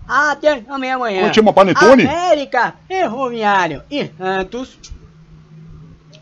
[0.08, 1.26] Até amanhã amanhã.
[1.26, 2.06] Onde chama Panetone?
[2.06, 4.78] América Ferroviário e Santos.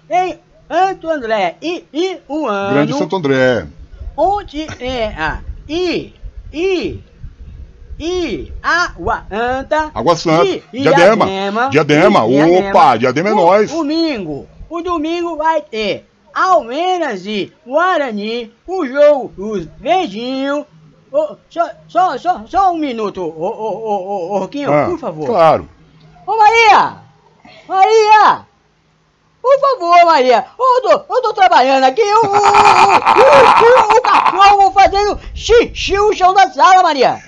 [0.09, 0.37] Em
[0.69, 2.73] Santo André e, e o ano.
[2.75, 3.67] Grande Santo André.
[4.15, 6.13] Onde é a I,
[6.53, 7.03] I,
[7.99, 9.91] I, Água Santa.
[9.93, 10.45] Água Santa.
[10.45, 11.25] e Diadema.
[11.25, 11.69] Diadema.
[11.71, 12.23] Diadema.
[12.23, 13.71] Opa, Diadema é nós.
[13.71, 14.47] Domingo.
[14.69, 18.53] O domingo vai ter Almenas e Guarani.
[18.67, 20.65] O jogo dos beijinhos.
[21.11, 25.27] Ô, só, só, só, só um minuto, ô, ô, ô, ô, Roquinho, Ah, por favor.
[25.27, 25.69] Claro.
[26.25, 26.95] Ô Maria!
[27.67, 28.45] Maria!
[29.39, 30.45] Por favor, Maria!
[30.57, 36.13] Eu tô, eu tô trabalhando aqui, o, o, o, o, o cachorro fazendo xixi no
[36.15, 37.21] chão da sala, Maria!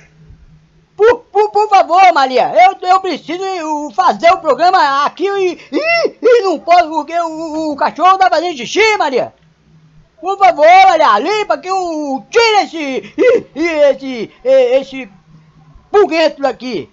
[0.95, 6.15] Por, por, por favor, Maria, eu, eu preciso uh, fazer o programa aqui e, e,
[6.21, 9.33] e não posso porque o, o cachorro tá fazendo xixi, Maria!
[10.21, 13.13] Por favor, Maria, limpa que eu tira esse,
[13.53, 15.09] esse, esse
[15.91, 16.89] buguento daqui!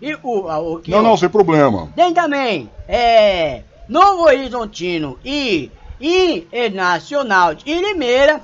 [0.00, 1.92] E o, o que Não, eu- não, sem problema.
[1.96, 8.40] tem também, é, Novo Horizontino e Internacional de Limeira,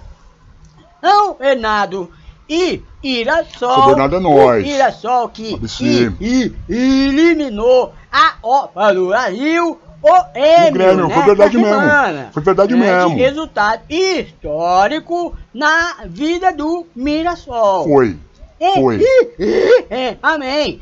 [1.01, 2.11] São Bernardo
[2.49, 4.01] e Irassol.
[4.01, 4.67] É nós.
[4.67, 11.59] Irassol que e, e, eliminou a Copa do Brasil, o Grêmio, Grêmio, foi né, verdade
[11.59, 12.33] mesmo.
[12.33, 13.17] Foi verdade Grande mesmo.
[13.17, 17.85] resultado histórico na vida do Mirassol.
[17.85, 18.17] Foi.
[18.59, 19.01] É, Foi.
[19.91, 20.81] é, amém.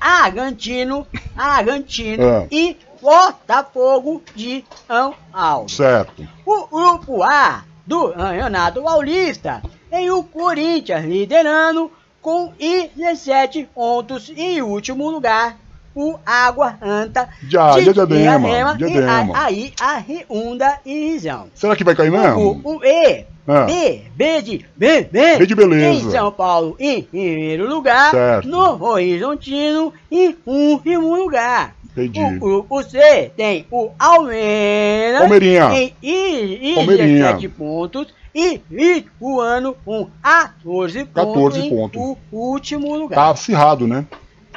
[0.00, 2.48] Argentino, Argentino É.
[2.50, 5.68] e Botafogo de São Paulo.
[5.68, 6.26] Certo.
[6.44, 9.62] O grupo A do Campeonato Paulista
[9.94, 11.88] tem o Corinthians liderando
[12.20, 15.56] com 17 pontos em último lugar.
[15.94, 19.22] O Água Anta Já, de Diadema, Diadema, Diadema.
[19.30, 21.46] e aí a segunda divisão.
[21.54, 22.60] Será que vai cair mesmo?
[22.64, 23.62] O, o E, Ah.
[23.66, 26.08] B, B de B, B, B de beleza.
[26.08, 28.48] em São Paulo em primeiro lugar, Certo.
[28.48, 31.76] no Horizontino em último lugar.
[31.92, 32.18] Entendi.
[32.20, 35.70] O grupo C tem o Almeida Palmeirinha.
[35.72, 37.26] em i- i- Palmeirinha.
[37.34, 42.00] 17 pontos e Ituano com 14 pontos 14 em pontos.
[42.00, 43.14] o último lugar.
[43.14, 44.04] Tá acirrado, né?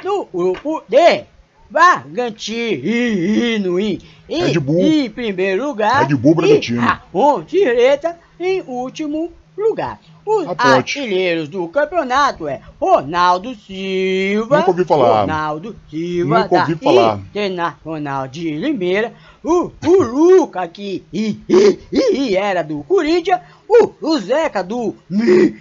[0.02, 1.24] No grupo D,
[1.70, 6.82] Bragantino em, em, primeiro lugar Red Bull, Bragantino.
[6.82, 10.00] e a Ponte Preta em último lugar.
[10.24, 10.60] Os Ponte.
[10.60, 15.20] artilheiros do campeonato é Ronaldo Silva, Nunca ouvi falar.
[15.22, 17.18] Ronaldo Silva Nunca ouvi falar.
[17.18, 19.12] Internacional de Limeira,
[19.42, 24.94] o, o Luca que e, e, e era do Corinthians, o, o Zeca do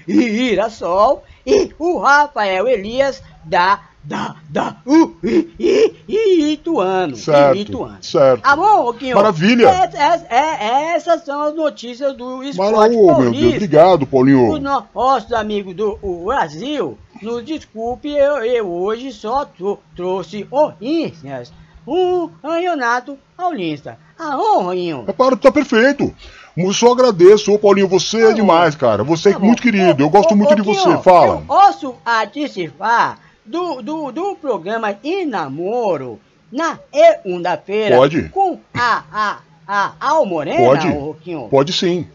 [0.07, 7.17] Mirassol e o Rafael Elias da da da u, i, i, i, Ituano.
[7.17, 7.97] Certo, Ituano.
[8.01, 8.41] certo.
[8.41, 9.15] Tá bom, Roquinho?
[9.17, 9.67] Maravilha.
[9.67, 13.33] É- é- é- essas são as notícias do esporte meu paulista.
[13.41, 13.53] Deus.
[13.55, 14.57] Obrigado, Os Paulinho.
[14.59, 21.51] nossos amigos do o Brasil, nos desculpe, eu, eu hoje só tro- trouxe notícias.
[21.85, 23.97] Um campeonato paulista.
[24.19, 25.03] Ah, ô, Roinho.
[25.07, 26.13] É para, tá perfeito.
[26.57, 29.03] Eu só agradeço, ô Paulinho, você é Tá demais, cara.
[29.03, 30.01] Você é Tá muito querido.
[30.01, 30.97] Eu gosto Ô, muito de você.
[30.97, 31.35] Fala.
[31.35, 36.19] Eu posso participar do, do, do programa de namoro
[36.51, 38.29] na segunda-feira Pode.
[38.29, 40.87] com a, a, a Almorena, Pode.
[40.87, 41.47] ô, Roquinho?
[41.49, 42.07] Pode sim.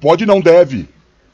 [0.00, 0.88] Pode não deve.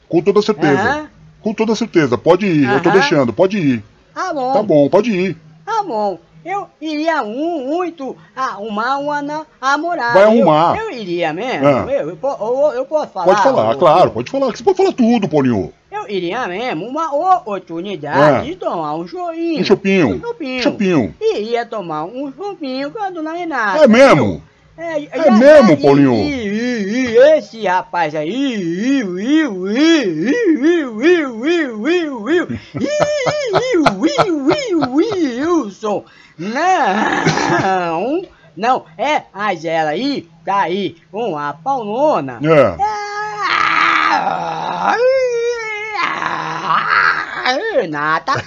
[0.09, 0.81] Com toda certeza.
[0.81, 1.09] Aham.
[1.41, 2.17] Com toda certeza.
[2.17, 2.67] Pode ir.
[2.67, 3.31] Eu tô deixando.
[3.31, 3.83] Pode ir.
[4.13, 4.53] Tá bom.
[4.53, 5.37] Tá bom, pode ir.
[5.65, 6.19] Tá bom.
[6.43, 10.13] Eu iria um, muito arrumar uma na- namorada.
[10.13, 10.77] Vai Eu- arrumar.
[10.77, 11.67] Eu, iria mesmo.
[11.67, 11.85] Ah.
[11.91, 13.25] Eu, eu, eu- eu posso falar?
[13.27, 14.11] Pode falar, claro.
[14.11, 14.45] Pode falar.
[14.47, 15.71] Você pode falar tudo, Paulinho.
[15.91, 17.13] Eu iria mesmo uma
[17.55, 18.41] oportunidade Ah.
[18.43, 19.61] de tomar um chorinho.
[19.61, 20.15] Um chopinho.
[20.15, 20.63] Um chopinho.
[20.63, 21.15] Chopinho.
[21.21, 23.83] Iria tomar um chopinho com a dona Renata.
[23.83, 24.41] É mesmo?
[24.77, 26.13] É, é, mesmo, Paulinho?
[27.37, 29.03] esse rapaz aí.
[34.93, 36.05] Wilson.
[36.37, 38.25] Não.
[38.55, 42.39] Não, é a Gela aí, tá aí, com a paulona.
[42.43, 42.75] É.
[44.97, 45.20] é.
[47.41, 48.43] Renata,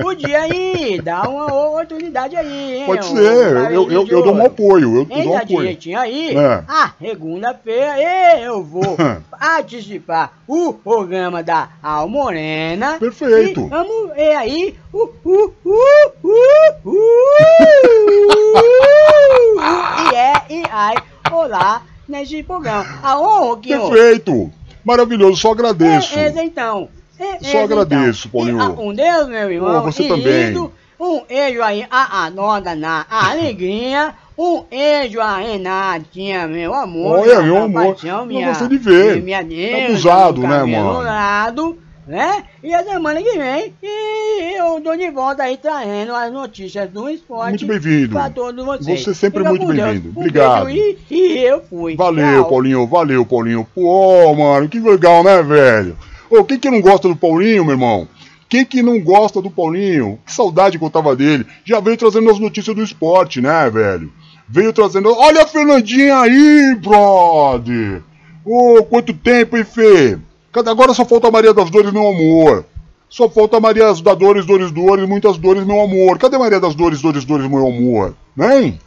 [0.00, 2.86] podia aí, dar uma oportunidade aí, hein?
[2.86, 3.72] Pode ser.
[3.72, 4.96] Eu, eu, eu dou um apoio.
[4.98, 5.58] Eu dou um apoio.
[5.60, 6.62] direitinho aí, É.
[6.68, 8.96] a segunda-feira eu vou
[9.30, 12.98] participar do programa da Almorena.
[12.98, 13.60] Perfeito.
[13.60, 14.74] E vamos ver aí.
[14.92, 16.86] Uh, uh, uh, uh, uh,
[20.12, 20.94] e é, e ai,
[21.30, 22.86] olá, nesse programa.
[23.02, 23.90] Aonde, Roquinho?
[23.90, 24.50] Perfeito.
[24.84, 25.36] Maravilhoso.
[25.36, 26.18] Só agradeço.
[26.18, 26.88] É, então.
[27.18, 28.40] É, Só agradeço, então.
[28.40, 28.58] Paulinho.
[28.58, 29.78] E, ah, um Deus, meu irmão.
[29.78, 30.70] Ô, você querido, também.
[30.98, 34.14] Um beijo aí a Anota na alegria.
[34.38, 37.20] Um beijo a Renatinha, meu amor.
[37.20, 39.22] Olha, meu amor, paixão, minha, gostei de ver.
[39.22, 41.00] Minha Tá deusa, abusado, né, mano?
[41.02, 42.44] lado, né?
[42.62, 47.08] E a semana que vem e eu tô de volta aí trazendo as notícias do
[47.08, 47.64] esporte.
[47.64, 48.10] Muito bem-vindo.
[48.12, 49.02] Pra todos vocês.
[49.04, 49.76] Você sempre Fica muito Deus.
[49.88, 50.08] bem-vindo.
[50.14, 50.66] Um Obrigado.
[50.66, 51.96] beijo E, e eu fui.
[51.96, 52.50] Valeu, Tchau.
[52.50, 52.86] Paulinho.
[52.86, 53.66] Valeu, Paulinho.
[53.74, 55.96] Pô, mano, que legal, né, velho?
[56.30, 58.08] Ô, quem que não gosta do Paulinho, meu irmão?
[58.48, 60.18] Quem que não gosta do Paulinho?
[60.24, 61.46] Que saudade que eu tava dele.
[61.64, 64.12] Já veio trazendo as notícias do esporte, né, velho?
[64.48, 65.12] Veio trazendo.
[65.12, 68.02] Olha a Fernandinha aí, brother!
[68.44, 70.18] Ô, quanto tempo, hein, Fê?
[70.54, 72.64] Agora só falta a Maria das Dores, meu amor.
[73.08, 76.18] Só falta a Maria das Dores, Dores, Dores, muitas dores, meu amor.
[76.18, 78.14] Cadê Maria das Dores, Dores, Dores, meu amor?
[78.36, 78.78] Vem?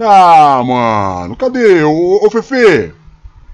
[0.00, 1.82] Ah, mano, cadê?
[1.82, 2.92] Ô, ô Fefe?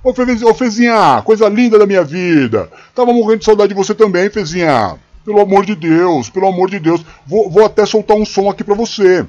[0.06, 2.70] Ô, Fe, ô Fezinha, coisa linda da minha vida.
[2.94, 4.94] Tava morrendo de saudade de você também, Fezinha.
[5.24, 7.04] Pelo amor de Deus, pelo amor de Deus.
[7.26, 9.26] Vou, vou até soltar um som aqui pra você.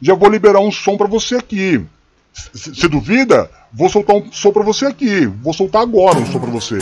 [0.00, 1.84] Já vou liberar um som pra você aqui.
[2.52, 3.50] Você duvida?
[3.72, 5.26] Vou soltar um som pra você aqui.
[5.26, 6.78] Vou soltar agora um som pra você.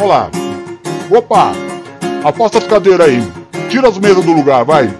[0.00, 0.30] Olha lá.
[1.08, 1.52] Opa!
[2.24, 3.22] Afasta as cadeiras aí.
[3.70, 4.92] Tira as mesas do lugar, vai.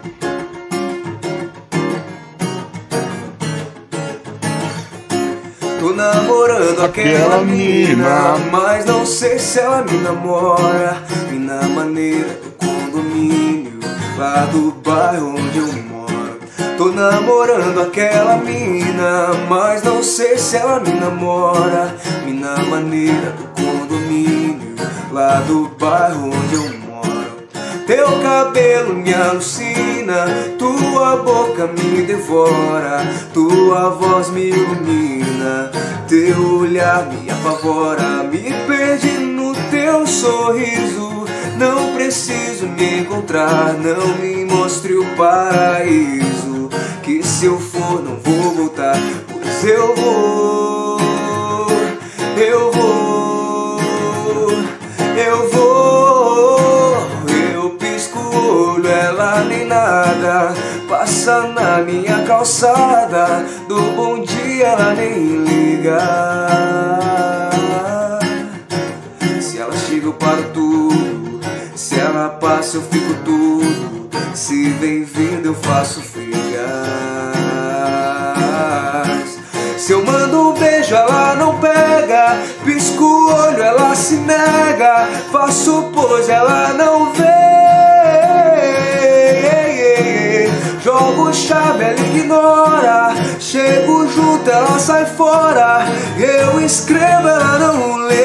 [5.86, 11.00] Tô namorando aquela mina, mas não sei se ela me namora.
[11.30, 13.78] Mina maneira do condomínio,
[14.18, 16.40] lá do bairro onde eu moro.
[16.76, 21.94] Tô namorando aquela mina, mas não sei se ela me namora.
[22.24, 24.74] Mina maneira do condomínio,
[25.12, 26.85] lá do bairro onde eu moro.
[27.86, 30.26] Teu cabelo me alucina,
[30.58, 35.70] tua boca me devora, tua voz me ilumina,
[36.08, 41.26] teu olhar me apavora, me perde no teu sorriso.
[41.56, 46.68] Não preciso me encontrar, não me mostre o paraíso.
[47.04, 48.98] Que se eu for, não vou voltar,
[49.32, 50.98] pois eu vou,
[52.36, 53.80] eu vou,
[55.16, 55.65] eu vou.
[59.64, 60.54] Nada.
[60.88, 65.98] Passa na minha calçada, do bom dia ela nem liga.
[69.40, 71.40] Se ela chega, eu paro tudo.
[71.74, 74.08] Se ela passa, eu fico tudo.
[74.34, 76.36] Se vem vindo, eu faço figas.
[79.78, 82.36] Se eu mando um beijo, ela não pega.
[82.64, 85.08] Pisco o olho, ela se nega.
[85.30, 87.85] Faço pose, ela não vê.
[90.86, 93.12] Jogo chave, ela ignora.
[93.40, 95.84] Chego junto, ela sai fora.
[96.16, 98.20] Eu escrevo, ela não lê.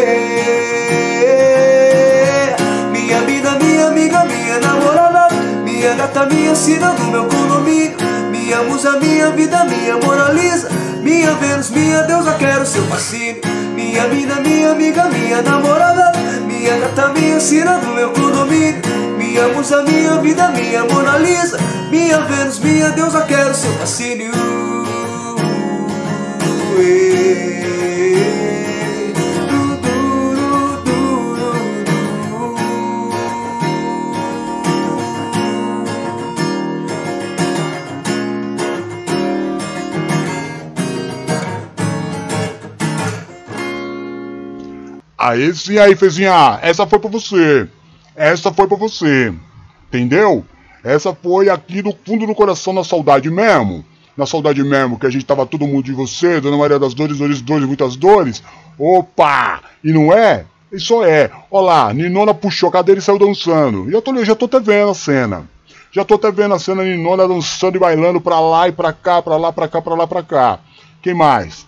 [2.91, 5.29] Minha vida, minha amiga, minha namorada.
[5.63, 7.97] Minha gata, minha sina do meu condomínio.
[8.29, 10.69] Minha musa, minha vida, minha moraliza.
[11.01, 13.41] Minha Vênus, minha deusa, quero seu fascínio.
[13.73, 16.11] Minha vida, minha amiga, minha namorada.
[16.45, 18.79] Minha gata, minha sina do meu condomínio.
[19.17, 21.57] Minha musa, minha vida, minha Mona Lisa.
[21.91, 24.31] Minha Vênus, minha deusa, quero seu fascínio.
[45.17, 47.67] Aí sim, aí, Fezinha, essa foi pra você.
[48.15, 49.33] Essa foi pra você.
[49.89, 50.45] Entendeu?
[50.83, 53.85] Essa foi aqui do fundo do coração na saudade mesmo.
[54.17, 57.17] Na saudade mesmo, que a gente tava todo mundo de você, Dona Maria das Dores,
[57.17, 58.43] Dores, Dores, muitas dores.
[58.77, 59.61] Opa!
[59.83, 60.45] E não é?
[60.71, 61.29] Isso é.
[61.49, 63.91] Olha lá, Ninona puxou a cadeira e saiu dançando.
[63.91, 65.49] Já tô, já tô até vendo a cena.
[65.91, 69.21] Já tô até vendo a cena Ninona dançando e bailando pra lá e pra cá,
[69.21, 70.59] pra lá, pra cá, pra lá, pra cá.
[71.01, 71.67] Quem mais?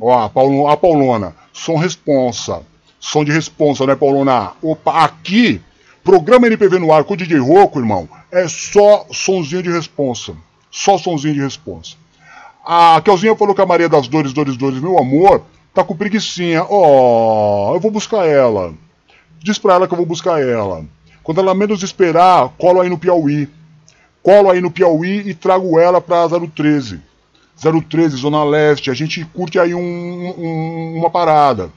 [0.00, 1.34] Ó, a, Paulo, a Paulona.
[1.52, 2.62] Som responsa.
[2.98, 4.52] Som de responsa, né, Paulona?
[4.60, 5.60] Opa, aqui,
[6.06, 10.36] programa NPV no ar com o DJ Roco, irmão, é só sonzinho de responsa.
[10.70, 11.96] Só sonzinho de responsa.
[12.64, 15.42] A Kelzinha falou que a Maria das Dores, Dores, Dores, meu amor,
[15.74, 16.64] tá com preguiçinha.
[16.70, 18.72] Ó, oh, eu vou buscar ela.
[19.40, 20.84] Diz pra ela que eu vou buscar ela.
[21.24, 23.48] Quando ela menos esperar, colo aí no Piauí.
[24.22, 27.00] Colo aí no Piauí e trago ela pra 013.
[27.88, 28.92] 013, Zona Leste.
[28.92, 31.72] A gente curte aí um, um, uma parada.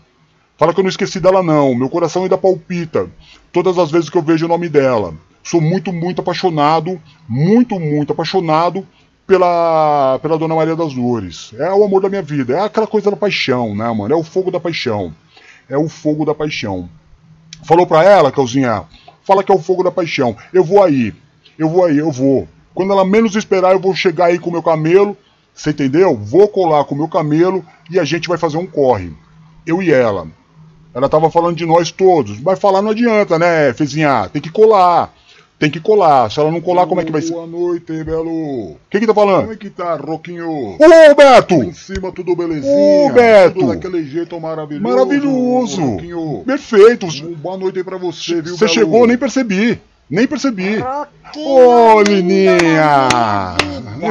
[0.59, 3.09] Fala que eu não esqueci dela não, meu coração ainda palpita
[3.49, 5.13] todas as vezes que eu vejo o nome dela.
[5.41, 8.85] Sou muito, muito apaixonado, muito, muito apaixonado
[9.25, 11.53] pela, pela Dona Maria das Dores.
[11.57, 14.13] É o amor da minha vida, é aquela coisa da paixão, né, mano?
[14.13, 15.13] É o fogo da paixão.
[15.69, 16.89] É o fogo da paixão.
[17.63, 18.83] Falou pra ela, Calzinha,
[19.23, 20.35] fala que é o fogo da paixão.
[20.51, 21.15] Eu vou aí,
[21.57, 22.49] eu vou aí, eu vou.
[22.73, 25.15] Quando ela menos esperar, eu vou chegar aí com o meu camelo,
[25.53, 26.17] você entendeu?
[26.17, 29.13] Vou colar com o meu camelo e a gente vai fazer um corre.
[29.65, 30.27] Eu e ela.
[30.93, 32.39] Ela tava falando de nós todos.
[32.39, 34.29] Mas falar não adianta, né, Fezinha?
[34.31, 35.13] Tem que colar.
[35.59, 36.31] Tem que colar.
[36.31, 37.33] Se ela não colar, como é que vai ser?
[37.33, 38.77] Boa noite, Belo.
[38.89, 39.41] Quem que tá falando?
[39.41, 40.77] Como é que tá, Roquinho?
[40.79, 41.55] Ô, Beto!
[41.55, 42.73] Em cima tudo belezinha.
[42.73, 43.59] Ô, Beto!
[43.59, 44.83] Tudo daquele jeito maravilhoso.
[44.83, 45.81] Maravilhoso.
[45.81, 46.43] Roquinho.
[46.45, 47.07] Perfeito.
[47.37, 49.81] Boa noite aí pra você, viu, Você chegou, nem percebi.
[50.09, 50.83] Nem percebi.
[51.37, 52.57] Ô, Lininha!
[53.99, 54.09] Meu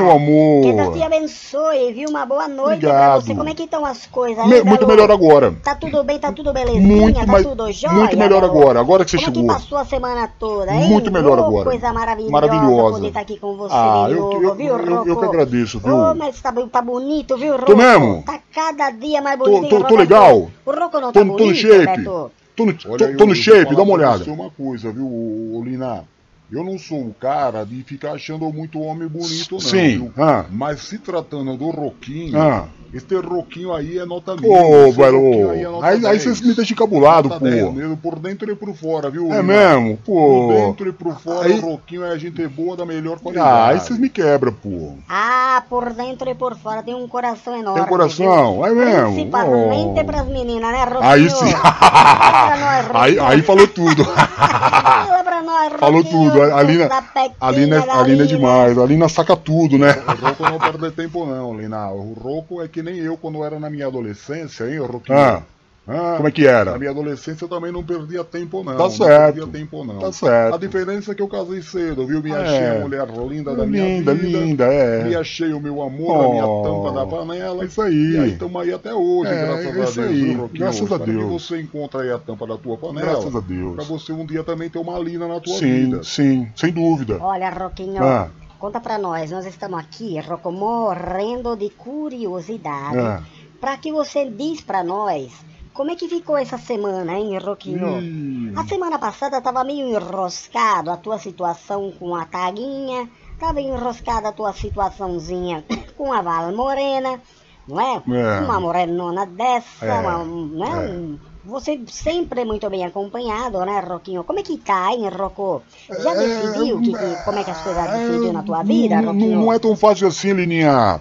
[0.60, 0.92] Que Deus amor.
[0.96, 2.08] te abençoe, viu?
[2.10, 2.96] Uma boa noite Obrigado.
[2.98, 3.34] pra você.
[3.34, 5.54] Como é que estão as coisas Me- muito melhor agora.
[5.64, 9.10] Tá tudo bem, tá tudo belezinha, Muito tá tudo jóia, muito melhor agora, agora que
[9.10, 9.42] você Como chegou.
[9.48, 10.88] que passou a semana toda, hein?
[10.88, 11.70] Muito melhor Ô, agora.
[11.70, 12.92] coisa maravilhosa, Maravilhosa.
[12.96, 15.80] poder estar aqui com você Ah, de eu- novo, eu- viu, eu- eu que agradeço,
[15.80, 15.96] viu?
[15.96, 17.66] Ô, mas tá, tá bonito, viu, Rocco?
[17.66, 18.22] Tô mesmo?
[18.24, 19.96] Tá cada dia mais Tô- bonito, tô- tô Roberto?
[19.98, 20.50] legal.
[20.64, 21.86] O Rocco não Tô, tá tô bonito, no shape.
[21.96, 22.30] Beto?
[22.58, 24.24] Tô no, Olha, tô, eu- tô eu no shape, dá uma olhada.
[24.24, 25.06] você uma coisa, viu,
[25.54, 26.02] Olina?
[26.50, 29.60] Eu não sou o cara de ficar achando muito homem bonito, não.
[29.60, 29.98] Sim.
[29.98, 30.12] viu?
[30.16, 30.46] Ah.
[30.50, 32.66] Mas se tratando do Roquinho, Ah.
[32.92, 34.50] Este Roquinho aí é nota mil.
[34.50, 35.50] Ô, Esse Roquinho velho.
[35.50, 36.22] aí é Aí, aí 10.
[36.22, 37.38] vocês me deixam encabulado, pô.
[37.38, 39.24] 10 mesmo, por dentro e por fora, viu?
[39.32, 39.42] É Olina?
[39.42, 39.96] mesmo?
[39.98, 40.52] Por Pô.
[40.54, 43.48] dentro e por fora, Aí- o Roquinho é gente boa da melhor qualidade.
[43.48, 44.92] Ah, aí vocês me quebram, pô.
[45.08, 47.74] Ah, por dentro e por fora tem um coração enorme.
[47.80, 48.54] Tem um coração?
[48.54, 48.66] viu?
[48.66, 49.12] É mesmo?
[49.14, 50.04] Principalmente Oh.
[50.04, 51.02] pras meninas, né, Roquinho?
[51.10, 51.52] Aí sim.
[51.52, 54.04] Nós, aí, aí falou tudo.
[54.38, 56.42] Fala pra nós, Falou tudo.
[56.42, 58.26] A Lina, da pequinha a Lina, da a Lina é Lina.
[58.26, 58.78] demais.
[58.78, 59.96] A Lina saca tudo, né?
[60.06, 61.90] O Roco não perde tempo não, Lina.
[61.90, 65.18] O Roco é que nem eu quando era na minha adolescência, hein, Roquinho?
[65.18, 65.42] Ah.
[65.90, 66.72] Ah, Como é que era?
[66.72, 68.72] Na minha adolescência eu também não perdia tempo, não.
[68.76, 69.34] Tá não certo.
[69.36, 69.98] perdia tempo, não.
[69.98, 70.54] Tá certo.
[70.54, 72.22] A diferença é que eu casei cedo, viu?
[72.22, 72.34] Me É.
[72.34, 74.38] achei a mulher linda da minha linda, vida.
[74.38, 75.04] linda, é.
[75.04, 77.62] Me achei o meu amor, a minha Oh, tampa da panela.
[77.62, 77.94] é isso aí.
[78.12, 80.60] E aí estamos aí até hoje, É, graças é a Deus, aí, viu, Roquinho?
[80.60, 81.42] graças a Espero que Deus.
[81.42, 83.10] você encontre aí a tampa da tua panela.
[83.10, 83.74] Graças a Deus.
[83.76, 86.04] Pra você um dia também ter uma lina na tua Sim, vida.
[86.04, 87.16] sim, sem dúvida.
[87.18, 88.28] Olha, Roquinho, Ah.
[88.58, 89.30] Conta pra nós.
[89.30, 92.98] Nós estamos aqui, Rocco, morrendo de curiosidade.
[92.98, 93.22] Ah.
[93.60, 95.32] Pra que você diz pra nós
[95.72, 98.00] como é que ficou essa semana, hein, Roquinho?
[98.00, 98.52] Ih.
[98.56, 104.32] A semana passada tava meio enroscado a tua situação com a Taguinha, tava enroscada a
[104.32, 105.64] tua situaçãozinha
[105.96, 107.20] com a Val Morena,
[107.68, 108.02] não é?
[108.08, 108.40] É.
[108.40, 110.70] Uma morenona dessa, É, uma, né?
[110.86, 110.90] é.
[110.90, 111.18] Um-
[111.48, 114.22] Você sempre muito bem acompanhado, né, Roquinho?
[114.22, 115.62] Como é que tá, hein, Rocco?
[116.02, 119.12] Já É, decidiu que, que- como é que as coisas decidiu na tua vida, não,
[119.14, 119.38] Roquinho?
[119.40, 121.00] não é tão fácil assim, Lininha.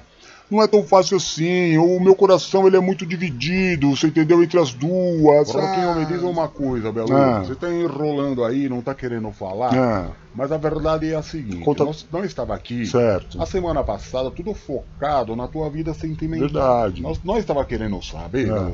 [0.49, 1.77] Não é tão fácil assim.
[1.77, 4.41] O meu coração ele é muito dividido, você entendeu?
[4.41, 5.51] Entre as duas.
[5.51, 5.95] Roquinho, Ah.
[5.95, 7.13] me diz uma coisa, Belo.
[7.13, 7.43] Ah.
[7.43, 9.75] Você tá enrolando aí, não tá querendo falar.
[9.77, 12.85] Ah, Mas a verdade é a seguinte: Conta- nós não estava aqui.
[12.85, 13.41] certo.
[13.41, 16.47] A semana passada, tudo focado na tua vida sentimental.
[16.47, 17.01] Verdade.
[17.01, 18.71] Nós, nós estava querendo saber, É.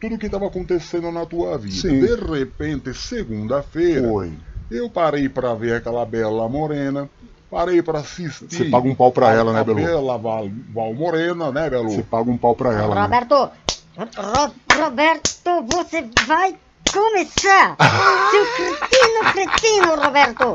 [0.00, 1.74] tudo o que estava acontecendo na tua vida.
[1.74, 2.00] Sim.
[2.00, 4.08] De repente, segunda-feira,
[4.70, 7.08] eu parei para ver aquela bela morena,
[7.50, 8.48] parei para assistir.
[8.50, 9.80] Você paga um pau pra a- ela, né, a Belu?
[9.80, 11.90] bela Val, Val Morena, né, Belo?
[11.90, 12.94] Você paga um pau pra ela.
[12.94, 13.00] né?
[13.02, 13.34] Roberto!
[13.96, 16.56] Ro- Roberto, você vai
[16.92, 17.76] começar!
[18.30, 20.52] Seu cretino, cretino, Roberto!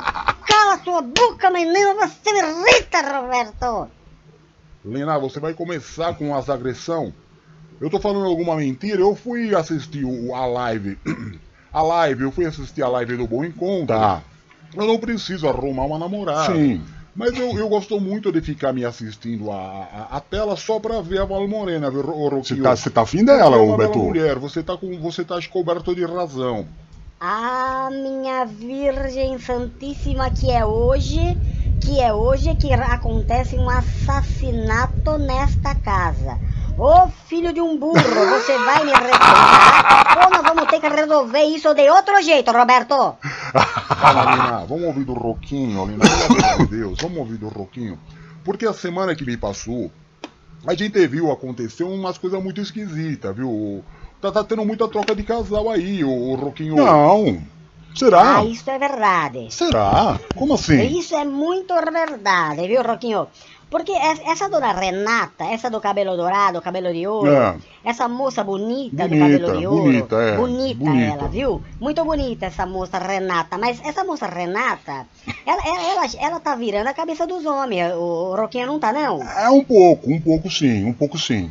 [0.48, 3.90] Cala sua boca, menino, você me irrita, Roberto!
[4.86, 7.14] Lena, você vai começar com as agressão.
[7.84, 9.02] Eu tô falando alguma mentira?
[9.02, 10.98] Eu fui assistir o- a live.
[11.74, 13.88] A live, eu fui assistir a live do Bom Encontro.
[13.88, 14.22] Tá.
[14.76, 16.54] Eu não preciso arrumar uma namorada.
[16.54, 16.84] Sim.
[17.16, 19.58] Mas eu, eu gosto muito de ficar me assistindo a,
[20.12, 22.64] a, a tela só pra ver a Val Morena, viu, Ro- Roquinho?
[22.64, 23.98] Você tá, tá afim dela, é ô Beto?
[23.98, 26.68] mulher, você tá, com, você tá coberto de razão.
[27.20, 31.38] Ah, minha Virgem Santíssima, que é hoje,
[31.80, 36.38] que é hoje que acontece um assassinato nesta casa.
[36.78, 41.44] Ô filho de um burro, você vai me respeitar ou nós vamos ter que resolver
[41.44, 43.16] isso de outro jeito, Roberto?
[44.00, 48.00] Fala, Lina, vamos ouvir do Roquinho, Lina, pelo amor de Deus, vamos ouvir do Roquinho.
[48.44, 49.92] Porque a semana que me passou,
[50.66, 53.84] a gente viu acontecer umas coisas muito esquisitas, viu?
[54.20, 56.76] Tá, tá tendo muita troca de casal aí, o, o Roquinho.
[56.76, 57.44] Não.
[57.96, 58.40] Será?
[58.40, 59.48] Ah, isso é verdade.
[59.52, 60.20] Será?
[60.36, 60.82] Como assim?
[60.98, 63.28] Isso é muito verdade, viu, Roquinho?
[63.74, 67.56] Porque es- essa dona Renata, essa do cabelo dourado, cabelo de ouro, É.
[67.84, 71.14] essa moça bonita, do Bonita, cabelo de ouro, bonita, é, bonita, bonita.
[71.18, 71.62] ela, viu?
[71.82, 75.08] Muito bonita essa moça Renata, mas essa moça Renata,
[75.44, 77.98] ela, ela, ela, ela tá virando a cabeça dos homens, o,
[78.32, 79.24] o Roquinho não tá não?
[79.24, 81.50] É um pouco, um pouco sim, um pouco sim.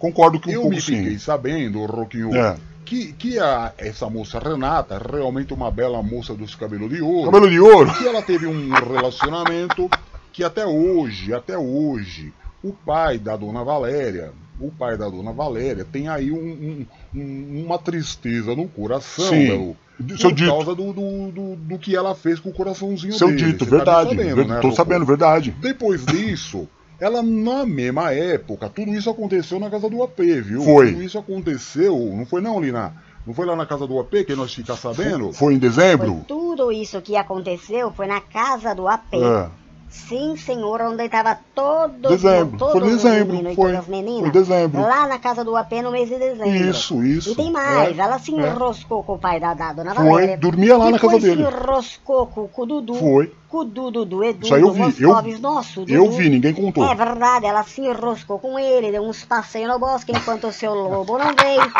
[0.00, 1.18] Concordo que um Eu pouco me fiquei sim.
[1.18, 2.56] sabendo, Roquinho, É.
[2.84, 7.26] que, que a, essa moça Renata, é realmente uma bela moça dos cabelos de ouro,
[7.30, 7.94] Cabelo de ouro?
[7.94, 9.88] que ela teve um relacionamento
[10.36, 12.30] que até hoje, até hoje,
[12.62, 16.86] o pai da dona Valéria, o pai da dona Valéria tem aí um- um-
[17.18, 19.46] um- uma tristeza no coração, Sim.
[19.46, 19.76] Belo,
[20.18, 20.50] Seu por dito.
[20.50, 23.52] causa do, do, do, do que ela fez com o coraçãozinho Seu dele.
[23.52, 24.10] dito, Você tá verdade.
[24.10, 25.50] sabendo, ver- né, Tô sabendo, verdade.
[25.58, 26.68] Depois disso,
[27.00, 30.60] ela na mesma época, tudo isso aconteceu na casa do AP, viu?
[30.60, 30.90] Foi.
[30.92, 32.92] Tudo isso aconteceu, não foi não, Lina?
[33.26, 35.32] Não foi lá na casa do AP que nós ficamos sabendo?
[35.32, 36.24] Foi em Foi dezembro?
[36.28, 39.14] tudo isso que aconteceu foi na casa do AP.
[39.14, 39.48] É.
[39.88, 44.20] Sim, senhor, onde estava todo Dezembro, todo foi dezembro, menino foi- todas as meninas.
[44.22, 44.80] foi dezembro.
[44.82, 46.48] Lá na casa do AP no mês de dezembro.
[46.70, 47.32] Isso, isso.
[47.32, 48.38] E tem mais, É, ela se é.
[48.38, 50.36] enroscou com o pai da, da dona Foi, Valéria.
[50.36, 51.36] dormia lá na casa dele.
[51.44, 52.94] se enroscou com, com o Dudu.
[52.94, 53.32] Foi.
[53.48, 55.92] Com o Dudu, do Edu, Isso aí eu vi, Moscovis, nosso, Dudu.
[55.94, 56.84] Eu vi, ninguém contou.
[56.84, 60.74] É verdade, ela se enroscou com ele, deu uns passeios no bosque enquanto o seu
[60.74, 61.60] lobo não veio.
[61.60, 61.70] né?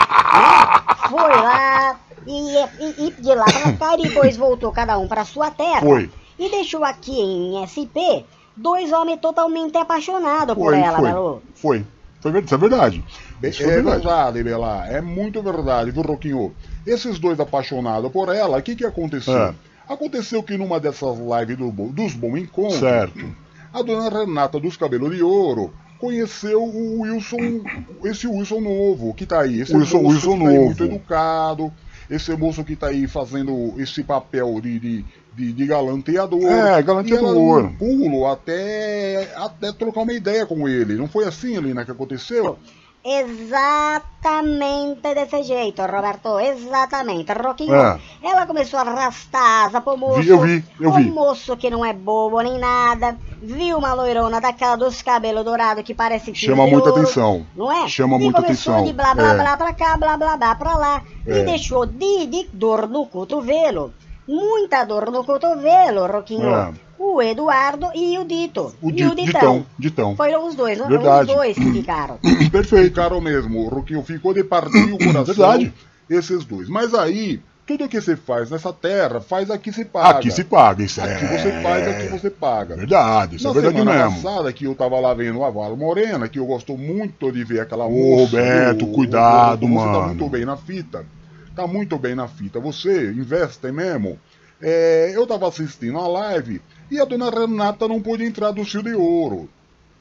[1.11, 1.97] Foi lá
[2.27, 5.81] e, e, e de lá pra cá e depois voltou cada um pra sua terra.
[5.81, 6.11] Foi.
[6.39, 8.25] E deixou aqui em SP
[8.57, 11.09] dois homens totalmente apaixonados por Foi, ela, foi.
[11.13, 11.43] Belu.
[11.55, 11.85] Foi.
[12.21, 13.05] Foi Isso é verdade.
[13.43, 13.97] Isso foi é verdade.
[14.03, 14.87] verdade, Bela.
[14.89, 16.55] É muito verdade, viu, Roquinho?
[16.87, 19.37] Esses dois apaixonados por ela, o que, que aconteceu?
[19.37, 19.55] É.
[19.89, 23.25] Aconteceu que numa dessas lives do, dos Bom Encontros, Certo.
[23.73, 27.63] a dona Renata dos Cabelos de Ouro conheceu o Wilson,
[28.05, 29.61] esse Wilson novo que tá aí.
[29.61, 30.65] Esse Wilson- moço Wilson que tá aí novo.
[30.67, 31.73] muito educado,
[32.11, 35.05] esse moço que tá aí fazendo esse papel de, de,
[35.37, 36.43] de, de galanteador.
[36.51, 37.29] É, E galanteador.
[37.29, 40.95] ela deu um pulo até, até trocar uma ideia com ele.
[40.97, 42.59] Não foi assim, Lina, que aconteceu?
[43.09, 46.41] Exatamente desse jeito, Roberto.
[46.41, 47.33] Exatamente.
[47.33, 48.01] Roquinho, É.
[48.23, 50.21] ela começou a arrastar a asa pro moço.
[50.23, 51.09] Vi, eu vi, eu vi.
[51.09, 53.17] O moço que não é bobo nem nada.
[53.41, 57.47] Viu uma loirona daquela dos cabelos dourados que parece que Chama muita atenção.
[57.55, 57.87] Não é?
[57.89, 58.85] Chama e muita começou atenção.
[58.87, 59.37] de blá blá É.
[59.37, 61.03] blá pra cá, blá blá blá pra lá.
[61.27, 61.43] É.
[61.43, 63.93] E deixou de, de dor no cotovelo.
[64.29, 66.49] Muita dor no cotovelo, Roquinho.
[66.55, 66.73] É.
[66.99, 68.75] O Eduardo e o Dito.
[68.81, 69.25] O e Di- o Ditão.
[69.25, 70.17] Ditão, Ditão.
[70.17, 70.89] Foram os dois, não?
[70.89, 71.31] Verdade.
[71.31, 72.19] Os dois que ficaram.
[72.51, 72.87] Perfeito.
[72.87, 75.25] Ficaram mesmo, o Roquinho ficou de partir o coração.
[75.25, 75.73] Verdade.
[76.09, 76.69] Esses dois.
[76.69, 80.19] Mas aí, tudo que você faz nessa terra, faz aqui se paga.
[80.21, 81.15] Aqui se paga, isso é.
[81.15, 82.77] Aqui você faz, aqui você paga.
[82.77, 84.23] Verdade, isso Na é verdade semana mesmo.
[84.23, 87.61] passada que eu tava lá vendo a Vala Morena, que eu gosto muito de ver
[87.61, 88.23] aquela Ô, moça.
[88.37, 90.07] Roberto, o- o- cuidado, você tá mano.
[90.07, 91.05] muito bem na fita.
[91.57, 92.61] Tá muito bem na fita.
[92.61, 94.21] Você investe mesmo.
[94.61, 98.83] É, eu tava assistindo a live e a dona Renata não pôde entrar do Cio
[98.83, 99.49] de Ouro.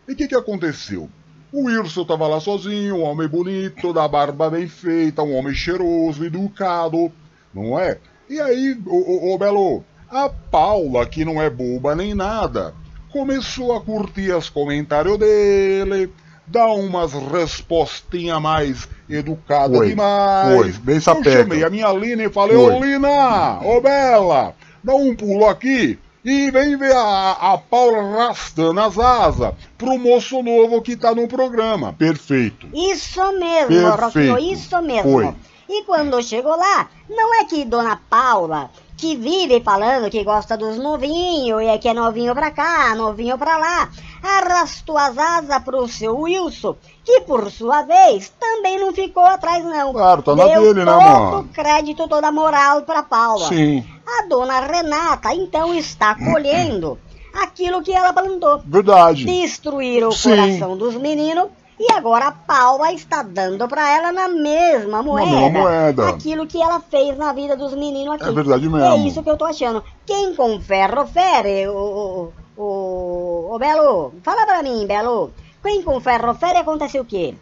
[0.06, 1.10] E o que que aconteceu?
[1.54, 6.26] O Wilson tava lá sozinho, um homem bonito, da barba bem feita, um homem cheiroso,
[6.26, 7.10] educado,
[7.54, 8.00] não é?
[8.30, 12.74] E aí, ô, ô, Belo, a Paula, que não é boba nem nada,
[13.14, 16.12] começou a curtir os comentários dele,
[16.48, 20.56] dar umas respostinhas mais educadas Foi, demais.
[20.56, 21.32] foi, bem Eu sapeca.
[21.32, 22.74] chamei a minha Lina e falei, Foi.
[22.74, 28.80] ô Lina, ô Bela, dá um pulo aqui e vem ver a, a Paula arrastando
[28.82, 31.94] as asas pro moço novo que tá no programa.
[31.94, 32.68] Perfeito.
[32.74, 34.34] Isso mesmo, Perfeito.
[34.34, 35.12] Roquinho, isso mesmo.
[35.12, 35.34] Foi.
[35.70, 40.78] E quando chegou lá, não é que Dona Paula, que vive falando que gosta dos
[40.78, 43.90] novinhos, e é que é novinho pra cá, novinho pra lá,
[44.26, 49.94] arrastou as asas pro seu Wilson, que por sua vez também não ficou atrás não.
[49.94, 51.40] Claro, tá na Deu dele, né, todo mano?
[51.40, 53.48] o crédito, toda moral pra Paula.
[53.48, 56.98] Sim, A dona Renata, então, está colhendo
[57.34, 58.62] aquilo que ela plantou.
[58.66, 59.26] verdade.
[59.26, 60.30] Destruíram o Sim.
[60.30, 61.48] coração dos meninos
[61.78, 65.30] e agora a Paula está dando pra ela na mesma moeda.
[65.30, 66.08] mesma moeda.
[66.10, 68.24] Aquilo que ela fez na vida dos meninos aqui.
[68.30, 69.08] É verdade É mesmo.
[69.08, 69.84] isso que eu tô achando.
[70.06, 75.32] Quem com ferro fere, o, o, o, o Belo, fala pra mim, Belo.
[75.64, 77.34] Quem com ferro fere acontece o quê?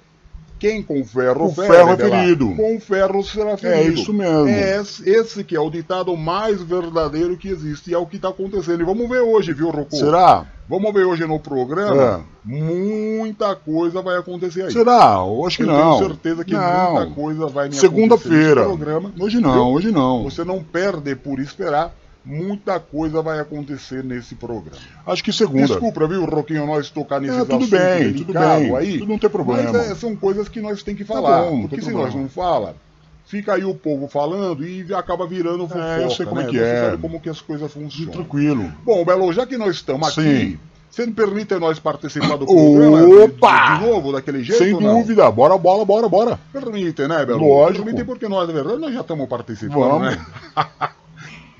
[0.59, 2.55] Quem com ferro Com fere, ferro é ferido.
[2.55, 3.81] Com ferro será ferido.
[3.81, 4.47] É isso mesmo.
[4.47, 8.29] É esse, que é o ditado mais verdadeiro que existe e é o que tá
[8.29, 8.79] acontecendo.
[8.79, 9.93] E vamos ver hoje, viu, Rocô?
[9.97, 10.45] Será?
[10.69, 12.23] Vamos ver hoje no programa.
[12.45, 14.71] Muita coisa vai acontecer aí.
[14.71, 15.15] Será?
[15.17, 15.97] Eu acho que Eu não.
[15.97, 16.93] tenho certeza que não.
[16.93, 18.61] muita coisa vai me Segunda-feira.
[18.61, 19.11] acontecer programa.
[19.19, 20.23] Hoje não, hoje não.
[20.23, 21.93] Você não perde por esperar.
[22.25, 24.77] Muita coisa vai acontecer nesse programa.
[25.05, 25.67] Acho que segunda.
[25.67, 28.75] Desculpa, viu, Roquinho, nós tocar nesses É, tudo bem, tudo bem.
[28.77, 28.97] aí.
[28.99, 29.71] Tudo não tem problema.
[29.73, 31.41] Mas é, são coisas que nós tem que Tá falar.
[31.43, 32.07] bom, não porque tem se problema.
[32.13, 32.75] nós não fala,
[33.25, 35.99] fica aí o povo falando e acaba virando fofoca.
[36.01, 36.47] eu sei como né?
[36.47, 36.81] é que Você é.
[36.91, 38.13] sabe como que as coisas funcionam.
[38.13, 38.71] Tranquilo.
[38.85, 40.59] Bom, Belo, já que nós estamos aqui, Sim.
[40.89, 43.75] você me permite nós participar do programa Opa!
[43.75, 45.29] De, de novo, daquele jeito Sem dúvida.
[45.29, 46.39] Bora, bola, bora, bora.
[46.53, 47.45] Permite, né, Belo?
[47.45, 47.83] Lógico.
[47.83, 50.15] Permite porque nós, na verdade, nós já estamos participando, Vamos.
[50.15, 50.25] né?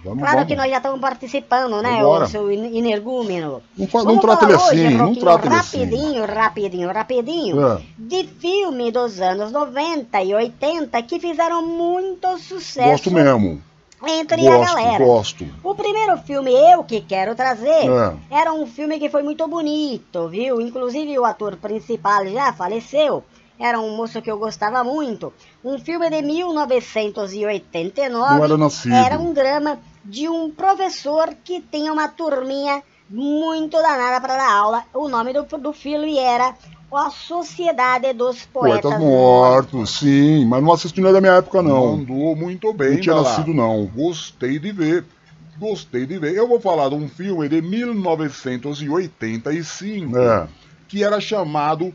[0.04, 0.48] Vamos, Claro vamos.
[0.48, 2.26] que nós já estamos participando, né, Vambora.
[2.26, 3.62] o seu energúmeno.
[3.78, 5.80] Não, não trata ele assim, hoje, não trata ele assim.
[5.86, 7.82] rapidinho, rapidinho, rapidinho, É.
[7.98, 13.62] de filme dos anos 90 e 80 que fizeram muito sucesso Gosto mesmo.
[14.06, 15.06] entre a Gosto, galera.
[15.06, 15.46] gosto.
[15.64, 18.14] O primeiro filme eu que quero trazer É.
[18.30, 20.60] era um filme que foi muito bonito, viu?
[20.60, 23.24] Inclusive o ator principal já faleceu.
[23.58, 25.32] Era um moço que eu gostava muito.
[25.64, 28.36] Um filme de 1989.
[28.36, 28.94] Não era nascido.
[28.94, 34.84] Era um drama de um professor que tinha uma turminha muito danada para dar aula.
[34.94, 36.56] O nome do, do filme era
[36.92, 41.98] A Sociedade dos Poetas, Poetas mortos, sim, mas não assisti é da minha época, não.
[41.98, 43.86] Mandou muito bem, Não tinha nascido, não.
[43.86, 45.06] Gostei de ver.
[45.58, 46.36] Gostei de ver.
[46.36, 50.48] Eu vou falar de um filme de 1985 É.
[50.88, 51.94] que era chamado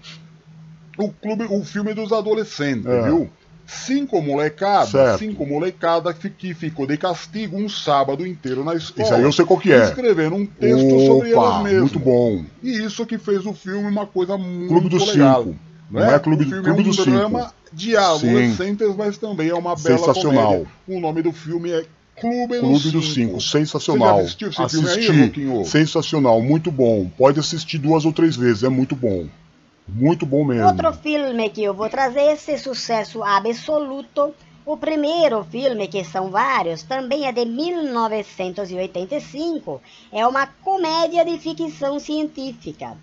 [0.96, 3.02] o clube, o filme dos adolescentes, É.
[3.02, 3.28] viu?
[3.70, 5.18] Cinco molecadas, Certo.
[5.18, 9.04] cinco molecadas que, que ficou de castigo um sábado inteiro na escola.
[9.06, 9.84] Isso aí eu sei qual que é.
[9.84, 11.80] Escrevendo um texto sobre elas Opa, mesmas.
[11.82, 12.44] muito bom.
[12.62, 15.44] E isso que fez o filme uma coisa muito Clube dos legal.
[15.44, 15.56] Cinco.
[15.90, 16.14] Não Não é?
[16.14, 17.10] é Clube- o filme Clube é um dos Cinco.
[17.10, 20.46] drama de adolescentes, mas também é uma bela Sensacional.
[20.46, 20.66] comédia.
[20.86, 21.84] O nome do filme é
[22.18, 23.38] Clube, Clube dos Cinco.
[23.38, 24.16] Cinco, sensacional.
[24.16, 25.64] Você já assistiu esse filme Assisti, aí, Roquinho?
[25.66, 27.08] sensacional, muito bom.
[27.18, 29.26] Pode assistir duas ou três vezes, é muito bom.
[29.88, 30.66] Muito bom mesmo.
[30.66, 34.34] Outro filme que eu vou trazer, esse sucesso absoluto.
[34.66, 39.80] O primeiro filme, que são vários, também é de 1985.
[40.12, 42.94] É uma comédia de ficção científica.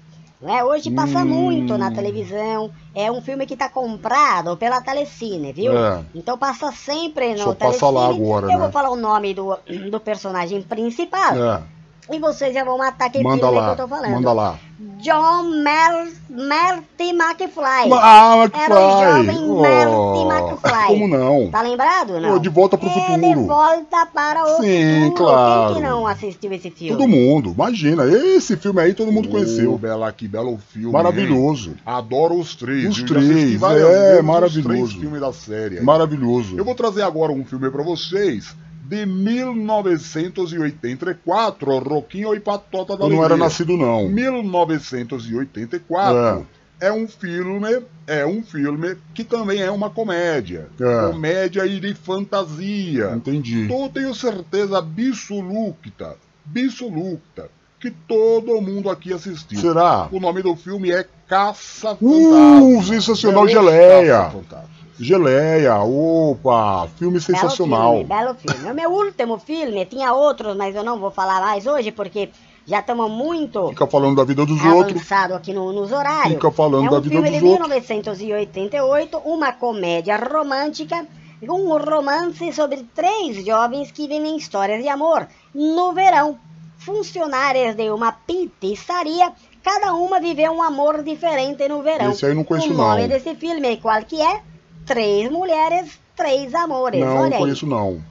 [0.41, 0.63] Não é?
[0.63, 1.25] Hoje passa Hum.
[1.25, 2.69] muito na televisão.
[2.93, 5.75] É um filme que está comprado pela Telecine, viu?
[5.75, 6.03] É.
[6.13, 7.79] Então passa sempre no Só Telecine.
[7.79, 8.57] passa lá agora, eu né?
[8.57, 9.57] vou falar o nome do,
[9.89, 11.35] do personagem principal.
[11.35, 11.63] É,
[12.11, 14.11] E vocês já vão matar aquele manda filme lá, que eu tô falando.
[14.11, 14.59] manda lá.
[15.01, 17.91] John Mer Marty McFly.
[17.93, 18.61] Ah, McFly.
[18.63, 20.87] Era o jovem Oh, Marty McFly.
[20.87, 21.49] Como não?
[21.49, 22.33] Tá lembrado, não?
[22.33, 23.19] Pô, De Volta pro É Futuro.
[23.19, 25.15] De volta para o Sim, futuro.
[25.15, 25.65] claro.
[25.73, 26.95] Quem que não assistiu esse filme?
[26.97, 28.05] Todo mundo, imagina.
[28.05, 29.77] Esse filme aí todo mundo Ô, conheceu.
[29.77, 30.91] Bela, que belo filme.
[30.91, 31.69] Maravilhoso.
[31.71, 31.75] hein?
[31.85, 32.89] Adoro os três.
[32.89, 34.59] Os três, é, maravilhoso.
[34.83, 35.77] Os três filmes da série.
[35.79, 35.83] aí.
[35.83, 36.57] Maravilhoso.
[36.57, 38.55] Eu vou trazer agora um filme pra vocês
[38.87, 44.07] de 1984, Roquinho e Patota da Eu não era nascido, não.
[44.09, 46.45] 1984
[46.79, 46.91] é.
[46.91, 50.67] um filme, é um filme que também é uma comédia.
[50.79, 51.07] É.
[51.11, 53.13] Comédia e de fantasia.
[53.15, 53.61] Entendi.
[53.61, 56.15] Então eu tenho certeza absoluta,
[56.45, 59.59] absoluta, que todo mundo aqui assistiu.
[59.59, 60.07] Será?
[60.11, 62.93] O nome do filme é Caça Uh, Fantasma.
[62.93, 64.17] sensacional, É geleia.
[64.17, 64.74] Caça Fantasma.
[64.99, 68.03] Geleia, opa, filme sensacional.
[68.03, 68.71] Belo filme, belo filme.
[68.71, 72.29] O meu último filme, tinha outros, mas eu não vou falar mais hoje, porque
[72.65, 74.95] já estamos muito Fica falando da vida dos outros.
[74.95, 76.33] avançado aqui no, nos horários.
[76.33, 77.69] Fica falando é um da vida filme dos de outros.
[77.69, 81.05] 1988, uma comédia romântica,
[81.43, 86.39] um romance sobre três jovens que vivem histórias de amor no verão.
[86.77, 89.31] Funcionárias de uma pizzaria,
[89.63, 92.11] cada uma viveu um amor diferente no verão.
[92.11, 93.07] Esse aí eu não conheço, o nome não.
[93.09, 94.41] desse filme, qual que é?
[94.85, 96.99] Três mulheres, três amores.
[97.01, 97.41] Não, Olha aí.
[97.41, 98.01] conheço não.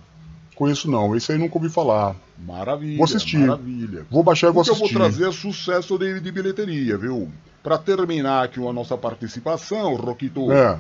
[0.55, 1.15] Conheço não.
[1.17, 2.15] Esse aí nunca ouvi falar.
[2.39, 2.97] Maravilha.
[2.97, 3.39] Vou assistir.
[3.39, 4.07] Maravilha.
[4.11, 4.99] Vou baixar e vou O que eu vou assistir.
[4.99, 7.29] trazer é sucesso de, de bilheteria, viu?
[7.63, 10.53] Pra terminar aqui a nossa participação, Roquito.
[10.53, 10.79] É.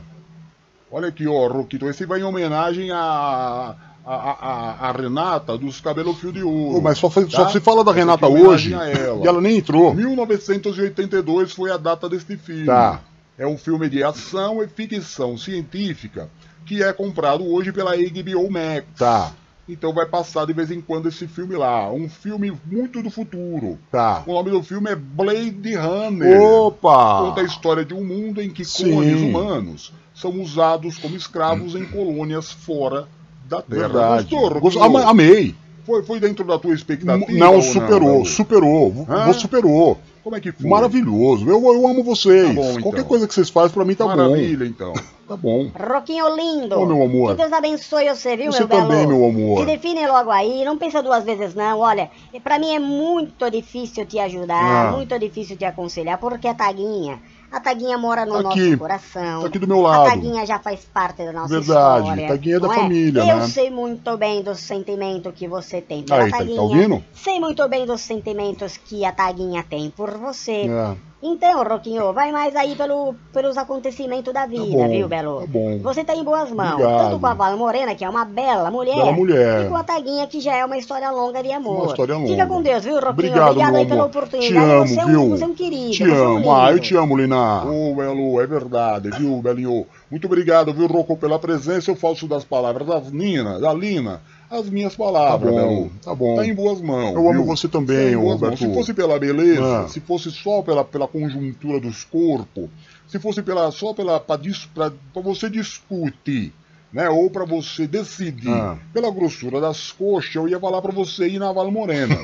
[0.90, 1.88] Olha aqui, ó, Roquito.
[1.88, 3.74] Esse vai em homenagem a,
[4.05, 6.80] a, a, a- Renata dos Cabelo Fio de Ouro.
[6.82, 7.30] Mas só, fa- tá?
[7.30, 9.24] só se fala da Essa Renata é hoje ela.
[9.24, 9.95] e ela nem entrou.
[9.95, 12.66] 1982 foi a data deste filme.
[12.66, 13.01] Tá.
[13.39, 16.28] É um filme de ação e ficção científica
[16.66, 18.87] que é comprado hoje pela HBO Max.
[18.97, 19.32] Tá,
[19.68, 21.91] Então vai passar de vez em quando esse filme lá.
[21.93, 23.78] Um filme muito do futuro.
[23.91, 24.22] tá.
[24.26, 26.41] O nome do filme é Blade Runner.
[26.41, 27.18] Opa!
[27.28, 28.93] Conta a história de um mundo em que Sim.
[29.30, 33.09] humanos são usados como escravos em colônias fora
[33.49, 33.80] da Terra.
[33.89, 34.22] Verdade.
[34.30, 34.61] Gostou, Roquinho?
[34.61, 35.55] Gost- ama- Amei.
[35.85, 37.30] Foi, foi dentro da tua expectativa?
[37.32, 38.24] Não, ou superou, não?
[38.24, 39.07] superou.
[39.09, 39.32] Hã?
[39.35, 40.01] Superou.
[40.25, 40.68] Como é que foi?
[40.70, 41.47] Maravilhoso.
[41.49, 42.49] Eu, eu amo vocês.
[42.49, 42.83] Tá bom, então.
[42.83, 44.93] Qualquer coisa que vocês fazem pra mim tá Maravilha, então.
[44.95, 45.01] bom.
[45.29, 45.70] Tá bom.
[45.79, 46.79] Roquinho lindo.
[46.79, 47.31] Ô, meu amor.
[47.33, 48.83] Que Deus abençoe você, viu, Você meu belo?
[48.89, 49.61] também, meu amor.
[49.61, 51.79] Se define logo aí, não pensa duas vezes não.
[51.81, 52.11] Olha,
[52.43, 54.93] pra mim é muito difícil te ajudar, Ah.
[54.93, 57.20] muito difícil te aconselhar, porque a Taguinha,
[57.57, 58.64] a Taguinha mora no Tá aqui.
[58.66, 59.40] nosso coração.
[59.42, 60.07] Tá aqui do meu lado.
[60.07, 62.00] A Taguinha já faz parte da nossa Verdade.
[62.09, 62.28] história.
[62.28, 63.46] Taguinha é da não família, Eu né?
[63.46, 66.61] sei muito bem do sentimento que você tem pela Aí, tá- tá Taguinha.
[66.62, 67.05] ouvindo?
[67.12, 70.66] Sei muito bem dos sentimentos que a Taguinha tem por você.
[70.68, 70.96] É,
[71.27, 75.41] Então, Roquinho, vai mais aí pelo, pelos acontecimentos da vida, bom, viu, Belo?
[75.41, 75.79] tá bom.
[75.79, 76.99] Você tá em boas mãos, Obrigado.
[76.99, 79.64] tanto com a Vala Morena, que é uma bela mulher, Bela mulher.
[79.64, 81.77] e com a Taguinha, que já é uma história longa de amor.
[81.79, 82.29] Uma história longa.
[82.29, 83.11] Fica com Deus, viu, Roquinho?
[83.11, 84.53] Obrigado, meu aí pela oportunidade.
[84.53, 85.20] Te amo, você, é viu?
[85.22, 85.91] um, você é um querido.
[85.93, 86.55] Te é um amo.
[86.55, 87.64] Ah, eu te amo, Lina.
[87.64, 89.87] Ô, Belo, é verdade, viu, Belinho?
[90.11, 91.91] Muito obrigado, viu, Rocco, pela presença.
[91.91, 94.20] Eu faço das palavras das Nina, da Lina,
[94.59, 96.36] as minhas palavras, Tá bom, tá bom.
[96.36, 97.14] Tá em boas mãos.
[97.14, 97.44] Eu amo viu?
[97.44, 98.40] você também, Tá boas mãos.
[98.40, 98.59] Roberto.
[98.59, 99.88] Se fosse pela beleza, Ah.
[99.88, 102.68] se fosse só pela, pela conjuntura dos corpos,
[103.09, 106.52] se fosse pela, só pela, pra você discutir,
[106.95, 108.76] né, ou pra você decidir Ah.
[108.92, 112.14] pela grossura das coxas, eu ia falar pra você ir na Val Morena.
[112.14, 112.20] né,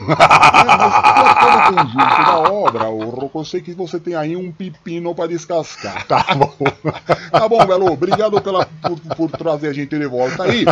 [0.78, 5.14] mas pelo conjunto da obra, o Rocco, eu sei que você tem aí um pepino
[5.14, 6.06] pra descascar.
[6.06, 6.52] Tá bom.
[7.30, 7.92] Tá bom, Belo.
[7.92, 10.64] Obrigado pela, por, por trazer a gente de volta aí.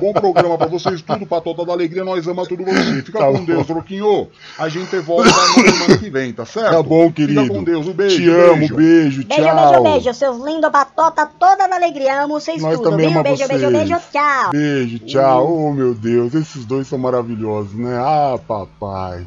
[0.00, 2.04] Bom programa pra vocês tudo, Patota da Alegria.
[2.04, 3.02] Nós amamos tudo você.
[3.02, 3.44] Fica Tá com bom.
[3.44, 4.28] Deus, Roquinho.
[4.58, 5.32] A gente volta na
[5.72, 6.70] semana que vem, tá certo?
[6.70, 7.42] Tá bom, querido.
[7.42, 7.88] Fica com Deus.
[7.88, 8.16] Um beijo.
[8.16, 8.76] Te amo, beijo.
[8.76, 9.54] beijo, Beijo, tchau.
[9.70, 12.22] beijo, beijo, seus lindos patota toda da alegria.
[12.22, 13.20] Amo vocês Nós tudo, também viu?
[13.20, 14.50] amamos Beijo, beijo, beijo, tchau.
[14.52, 15.52] Beijo, tchau.
[15.52, 17.96] Oh, meu Deus, esses dois são maravilhosos, né?
[17.98, 19.26] Ah, papai.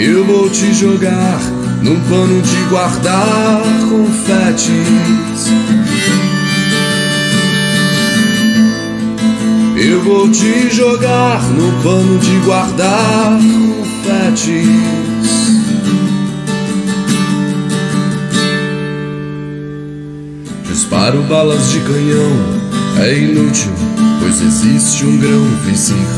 [0.00, 1.40] Eu vou te jogar
[1.82, 4.70] num pano de guardar confetes.
[9.76, 14.68] Eu vou te jogar no pano de guardar confetes.
[20.68, 23.72] Disparo balas de canhão, é inútil,
[24.20, 26.17] pois existe um grão vizir.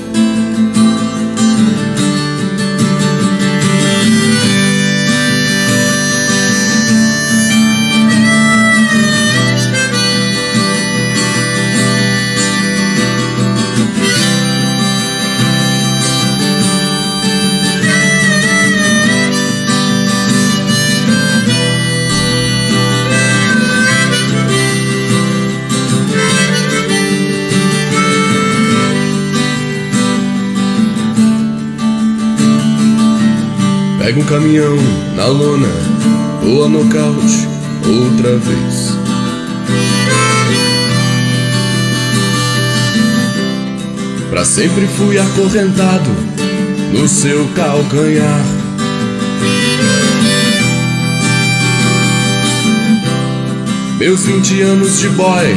[34.11, 34.75] Pega um caminhão
[35.15, 35.69] na lona
[36.43, 37.47] ou nocaute
[37.87, 38.97] outra vez.
[44.29, 46.09] Pra sempre fui acorrentado
[46.91, 48.45] no seu calcanhar.
[53.97, 55.55] Meus 20 anos de boy,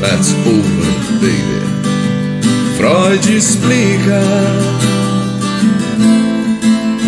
[0.00, 1.58] that's over, baby.
[2.76, 4.97] Freud explica.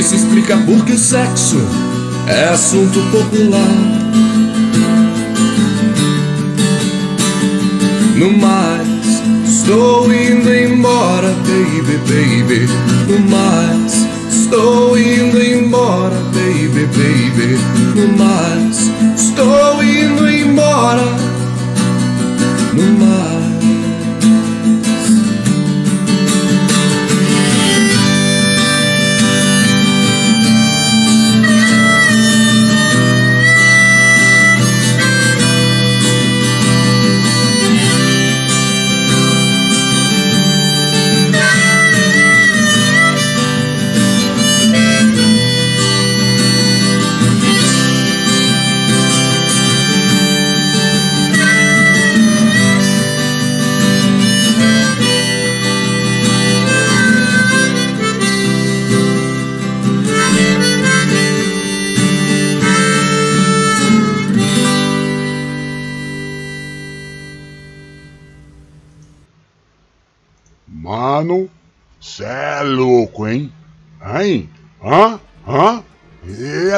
[0.00, 1.60] Isso explica por que o sexo
[2.26, 3.68] é assunto popular.
[8.16, 8.88] No mais,
[9.46, 12.66] estou indo embora, baby, baby.
[13.08, 17.58] No mais, estou indo embora, baby, baby.
[17.94, 21.19] No mais, estou indo embora.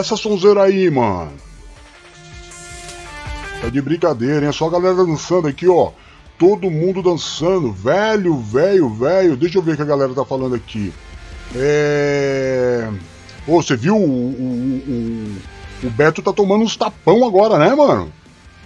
[0.02, 1.32] Essa sonzeira aí, mano?
[3.60, 4.48] Tá de brincadeira, hein?
[4.48, 5.92] É só a galera dançando aqui, ó.
[6.38, 7.72] Todo mundo dançando.
[7.72, 9.36] Velho, velho, velho.
[9.36, 10.92] Deixa eu ver o que a galera tá falando aqui.
[11.54, 12.88] É.
[13.46, 15.36] Ô, você viu o, o,
[15.82, 18.12] o, o Beto tá tomando uns tapão agora, né, mano?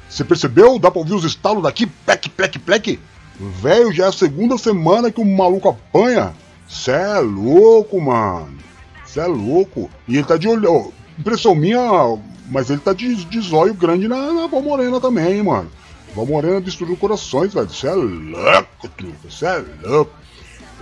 [0.08, 0.78] Você percebeu?
[0.78, 1.86] Dá pra ouvir os estalos daqui?
[1.86, 3.00] Plec, plec, plec.
[3.38, 6.32] Velho, já é a segunda semana que o maluco apanha.
[6.66, 8.56] Cê é louco, mano.
[9.04, 9.90] Cê é louco.
[10.08, 10.92] E ele tá de olho.
[11.18, 12.18] Impressão minha,
[12.50, 15.70] mas ele tá de, de zóio grande na, na Val Morena também, hein, mano.
[16.14, 17.70] Val Morena destruiu corações, velho.
[17.70, 19.30] Cê é louco, truta.
[19.30, 20.12] Cê é louco.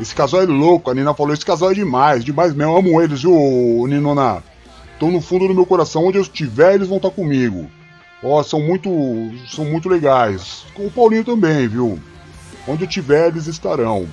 [0.01, 2.73] Esse casal é louco, a Nina falou, esse casal é demais, demais mesmo.
[2.73, 4.43] Eu amo eles, viu, Ninona?
[4.95, 6.07] estão no fundo do meu coração.
[6.07, 7.69] Onde eu estiver, eles vão estar comigo.
[8.23, 8.91] Ó, são muito,
[9.49, 10.65] são muito legais.
[10.77, 11.99] O Paulinho também, viu?
[12.67, 14.09] Onde eu estiver, eles estarão.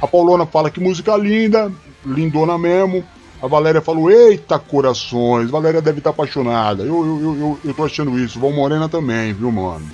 [0.00, 1.70] A Paulona fala que música linda,
[2.04, 3.04] lindona mesmo.
[3.42, 6.84] A Valéria falou, eita corações, Valéria deve estar apaixonada.
[6.84, 8.38] Eu, eu, eu, eu, eu tô achando isso.
[8.38, 9.84] Val Morena também, viu, mano?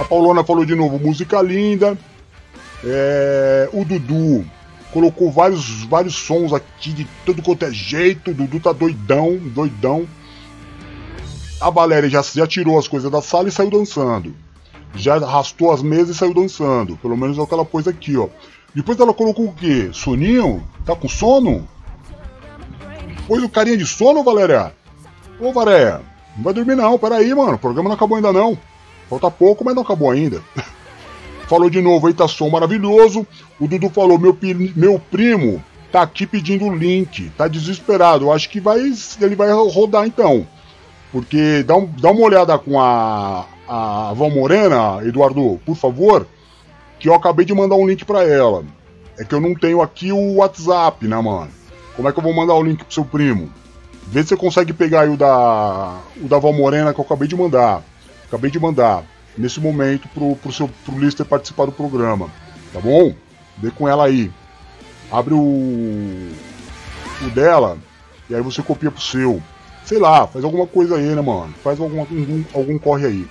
[0.00, 1.96] A Paulona falou de novo, música linda.
[2.82, 4.46] É, o Dudu
[4.90, 8.30] colocou vários, vários sons aqui de todo quanto é jeito.
[8.30, 10.08] O Dudu tá doidão, doidão.
[11.60, 14.34] A Valéria já, já tirou as coisas da sala e saiu dançando.
[14.94, 16.96] Já arrastou as mesas e saiu dançando.
[16.96, 18.28] Pelo menos é o que ela pôs aqui, ó.
[18.74, 19.90] Depois ela colocou o quê?
[19.92, 20.66] Soninho?
[20.86, 21.68] Tá com sono?
[23.26, 24.72] Pôs o carinha de sono, Valéria?
[25.40, 26.00] Ô, Valéria,
[26.36, 27.54] não vai dormir não, peraí, mano.
[27.54, 28.58] O programa não acabou ainda não.
[29.08, 30.42] Falta pouco, mas não acabou ainda.
[31.48, 33.26] falou de novo, eita som maravilhoso.
[33.60, 34.36] O Dudu falou, meu,
[34.74, 38.24] meu primo tá aqui pedindo o link, tá desesperado.
[38.24, 38.80] Eu acho que vai,
[39.20, 40.46] ele vai rodar então.
[41.12, 46.26] Porque dá, um, dá uma olhada com a, a Val Morena, Eduardo, por favor,
[46.98, 48.64] que eu acabei de mandar um link para ela.
[49.18, 51.50] É que eu não tenho aqui o WhatsApp, né, mano?
[51.96, 53.50] Como é que eu vou mandar o link pro seu primo?
[54.06, 57.36] Vê se você consegue pegar o da, o da Val Morena que eu acabei de
[57.36, 57.82] mandar.
[58.26, 59.04] Acabei de mandar
[59.36, 62.30] nesse momento pro, pro, seu, pro Lister participar do programa.
[62.72, 63.14] Tá bom?
[63.58, 64.30] Vê com ela aí.
[65.10, 67.78] Abre o, o dela
[68.28, 69.42] e aí você copia pro seu.
[69.84, 71.54] Sei lá, faz alguma coisa aí, né, mano?
[71.62, 73.28] Faz alguma, algum, algum corre aí.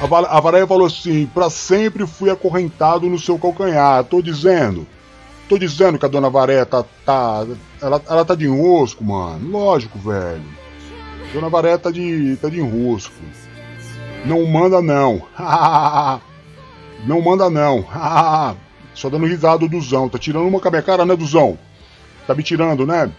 [0.00, 4.04] A, a Valéria falou assim: pra sempre fui acorrentado no seu calcanhar.
[4.04, 4.86] Tô dizendo.
[5.48, 6.84] Tô dizendo que a dona Varé tá.
[7.04, 7.46] tá
[7.80, 9.50] ela, ela tá de enrosco, mano.
[9.50, 10.44] Lógico, velho.
[11.32, 12.36] Dona Varé tá de.
[12.36, 13.14] tá de enrosco.
[14.24, 15.22] Não manda não.
[17.06, 17.84] não manda não.
[18.94, 20.08] Só dando risada, Duzão.
[20.08, 21.58] Tá tirando uma com a minha cara, né, Duzão?
[22.26, 23.10] Tá me tirando, né?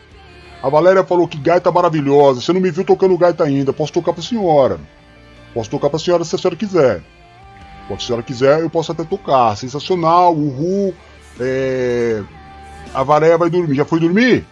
[0.64, 2.42] A Valéria falou que gaita maravilhosa.
[2.42, 3.72] Você não me viu tocando gaita ainda.
[3.72, 4.80] Posso tocar pra senhora.
[5.54, 7.04] Posso tocar pra senhora se a senhora quiser.
[7.88, 9.56] Se a senhora quiser, eu posso até tocar.
[9.56, 10.94] Sensacional, uhul.
[11.40, 12.24] É...
[12.94, 13.76] A Valéria vai dormir.
[13.76, 14.46] Já foi dormir?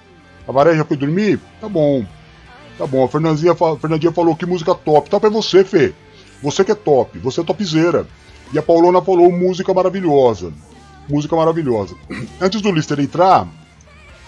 [0.47, 1.39] A Valéria já foi dormir?
[1.61, 2.05] Tá bom.
[2.77, 3.05] Tá bom.
[3.05, 5.09] A Fernandinha, a Fernandinha falou que música top.
[5.09, 5.93] Top é você, Fê.
[6.41, 7.17] Você que é top.
[7.19, 8.05] Você é topzera.
[8.51, 10.51] E a Paulona falou música maravilhosa.
[11.07, 11.95] Música maravilhosa.
[12.41, 13.47] Antes do Lister entrar,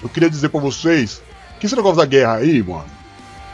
[0.01, 1.21] eu queria dizer pra vocês
[1.59, 2.85] que esse negócio da guerra aí, mano.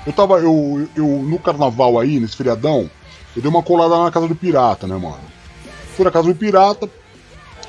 [0.05, 2.89] Eu tava, eu, eu no carnaval aí, nesse feriadão,
[3.35, 5.19] eu dei uma colada na casa do pirata, né, mano?
[5.95, 6.89] Fui na casa do pirata,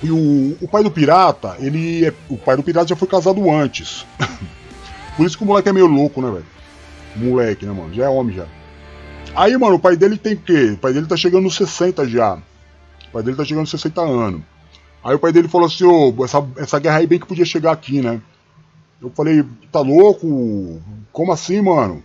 [0.02, 3.50] e o, o pai do pirata, ele é, O pai do pirata já foi casado
[3.50, 4.04] antes.
[5.16, 6.46] Por isso que o moleque é meio louco, né, velho?
[7.16, 7.94] Moleque, né, mano?
[7.94, 8.46] Já é homem já.
[9.34, 10.72] Aí, mano, o pai dele tem o quê?
[10.74, 12.34] O pai dele tá chegando nos 60 já.
[12.34, 14.42] O pai dele tá chegando nos 60 anos.
[15.04, 17.44] Aí o pai dele falou assim, ô, oh, essa, essa guerra aí bem que podia
[17.44, 18.20] chegar aqui, né?
[19.00, 20.80] Eu falei, tá louco?
[21.12, 22.02] Como assim, mano?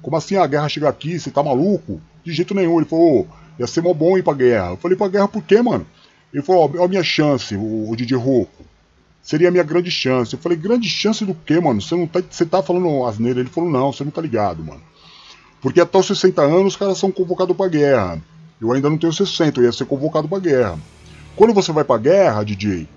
[0.00, 1.18] Como assim a guerra chega aqui?
[1.18, 2.00] Você tá maluco?
[2.24, 2.78] De jeito nenhum.
[2.78, 3.26] Ele falou,
[3.58, 4.70] ia ser mó bom ir pra guerra.
[4.70, 5.86] Eu falei, pra guerra por quê, mano?
[6.32, 8.64] Ele falou, ó, a minha chance, o, o DJ Roco.
[9.22, 10.32] Seria a minha grande chance.
[10.32, 11.80] Eu falei, grande chance do quê, mano?
[11.82, 13.40] Você não tá, você tá falando asneira?
[13.40, 14.80] Ele falou, não, você não tá ligado, mano.
[15.60, 18.22] Porque até os 60 anos os caras são convocados pra guerra.
[18.60, 20.78] Eu ainda não tenho 60, eu ia ser convocado pra guerra.
[21.36, 22.88] Quando você vai pra guerra, DJ,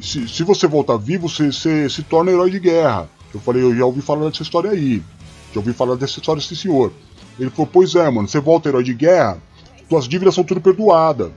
[0.00, 3.08] se, se você voltar vivo, você, você se torna herói de guerra.
[3.32, 5.02] Eu falei, eu já ouvi falar dessa história aí.
[5.52, 6.92] Já ouvi falar dessa história desse senhor.
[7.38, 9.38] Ele falou, pois é, mano, você volta herói de guerra,
[9.88, 11.30] tuas dívidas são tudo perdoadas.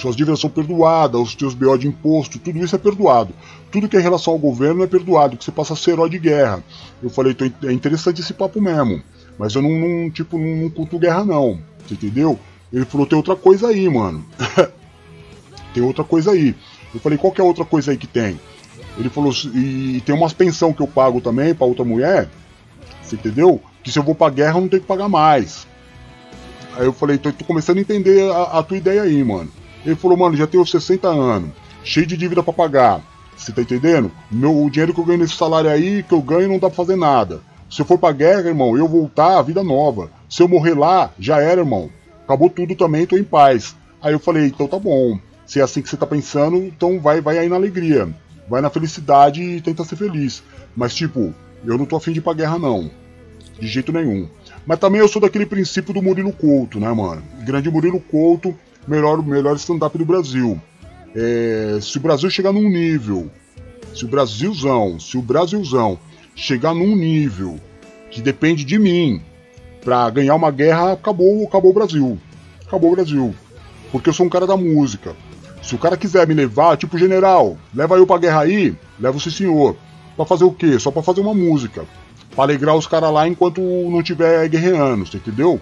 [0.00, 3.34] Suas dívidas são perdoadas, os teus BO de imposto, tudo isso é perdoado.
[3.70, 6.08] Tudo que é em relação ao governo é perdoado, que você passa a ser herói
[6.08, 6.62] de guerra.
[7.02, 9.02] Eu falei, é interessante esse papo mesmo.
[9.36, 11.58] Mas eu não, não tipo, não, não culto guerra não.
[11.84, 12.38] Você entendeu?
[12.72, 14.24] Ele falou, tem outra coisa aí, mano.
[15.74, 16.54] tem outra coisa aí.
[16.94, 18.38] Eu falei, qual que é a outra coisa aí que tem?
[18.96, 22.28] Ele falou, e tem umas pensão que eu pago também pra outra mulher,
[23.02, 23.60] você entendeu?
[23.82, 25.66] Que se eu vou pra guerra eu não tenho que pagar mais.
[26.76, 29.50] Aí eu falei, tô, tô começando a entender a, a, tua ideia aí, mano.
[29.84, 31.50] Ele falou, mano, já tenho 60 anos,
[31.84, 33.00] cheio de dívida pra pagar.
[33.36, 34.10] Você tá entendendo?
[34.30, 36.76] Meu, o dinheiro que eu ganho nesse salário aí, que eu ganho, não dá pra
[36.76, 37.40] fazer nada.
[37.70, 40.10] Se eu for pra guerra, irmão, eu voltar, a vida nova.
[40.28, 41.90] Se eu morrer lá, já era, irmão.
[42.24, 43.76] Acabou tudo também, tô em paz.
[44.02, 45.18] Aí eu falei, então tá bom
[45.48, 48.06] se é assim que você tá pensando, então vai, vai aí na alegria.
[48.46, 50.42] Vai na felicidade e tenta ser feliz.
[50.76, 52.90] Mas tipo, eu não tô afim de ir pra guerra não.
[53.58, 54.28] De jeito nenhum.
[54.66, 57.22] Mas também eu sou daquele princípio do Murilo Couto, né, mano?
[57.46, 58.54] Grande Murilo Couto,
[58.88, 60.60] melhor, melhor stand-up do Brasil.
[61.14, 63.30] É, se o Brasil chegar num nível,
[63.94, 65.98] se o Brasilzão, se o Brasilzão
[66.34, 67.58] chegar num nível
[68.10, 69.20] que depende de mim
[69.84, 72.18] para ganhar uma guerra, acabou, acabou o Brasil.
[72.66, 73.34] Acabou o Brasil.
[73.90, 75.16] Porque eu sou um cara da música.
[75.62, 79.20] Se o cara quiser me levar, tipo general, leva eu pra guerra aí, leva o
[79.20, 79.76] senhor.
[80.16, 80.78] Pra fazer o quê?
[80.78, 81.84] Só pra fazer uma música.
[82.34, 85.60] Pra alegrar os caras lá enquanto não tiver guerreando, você entendeu?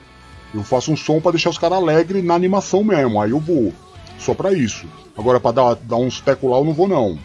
[0.54, 3.72] Eu faço um som para deixar os caras alegres na animação mesmo, aí eu vou.
[4.18, 4.86] Só pra isso.
[5.16, 7.18] Agora pra dar, dar uns eu não vou não.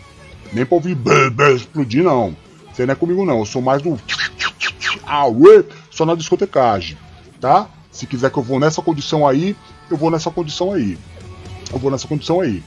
[0.53, 2.35] Nem pra ouvir bê, bê, explodir não.
[2.71, 3.99] Você não é comigo não, eu sou mais do.
[5.05, 6.97] Auê, só na discotecagem,
[7.39, 7.67] tá?
[7.91, 9.55] Se quiser que eu vou nessa condição aí,
[9.89, 10.97] eu vou nessa condição aí.
[11.71, 12.63] Eu vou nessa condição aí.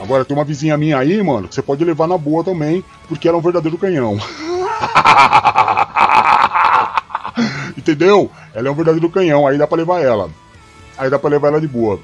[0.00, 3.28] Agora tem uma vizinha minha aí, mano, que você pode levar na boa também, porque
[3.28, 4.18] ela é um verdadeiro canhão.
[7.80, 8.30] Entendeu?
[8.52, 10.30] Ela é um verdadeiro canhão, aí dá pra levar ela.
[10.98, 11.98] Aí dá pra levar ela de boa.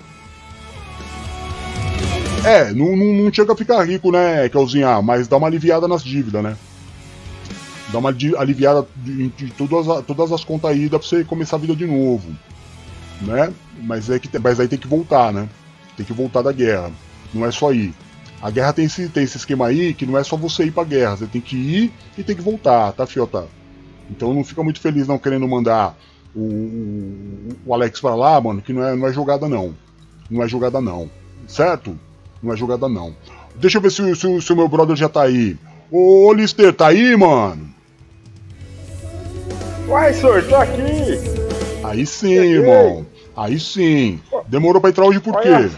[2.42, 5.02] É, não, não, não chega a ficar rico, né, Kelzinha?
[5.02, 6.56] Mas dá uma aliviada nas dívidas, né?
[7.92, 11.76] Dá uma aliviada de todas, todas as contas aí, dá pra você começar a vida
[11.76, 12.34] de novo.
[13.20, 13.52] Né?
[13.82, 15.46] Mas, é que, mas aí tem que voltar, né?
[15.94, 16.90] Tem que voltar da guerra.
[17.34, 17.92] Não é só ir.
[18.40, 20.84] A guerra tem esse, tem esse esquema aí que não é só você ir pra
[20.84, 21.16] guerra.
[21.16, 23.46] Você tem que ir e tem que voltar, tá, Fiota?
[24.11, 25.96] Então não fica muito feliz não querendo mandar
[26.34, 29.74] o, o, o Alex pra lá, mano, que não é, não é jogada não.
[30.30, 31.11] Não é jogada não.
[31.46, 31.98] Certo?
[32.42, 33.14] Não é jogada não.
[33.57, 35.57] Deixa eu ver se, se, se o meu brother já tá aí.
[35.90, 37.68] Ô, Lister, tá aí, mano?
[39.88, 40.82] Uai, senhor, tô aqui.
[41.84, 43.07] Aí sim, irmão.
[43.36, 44.20] Aí sim.
[44.48, 45.70] Demorou pra entrar hoje por quê?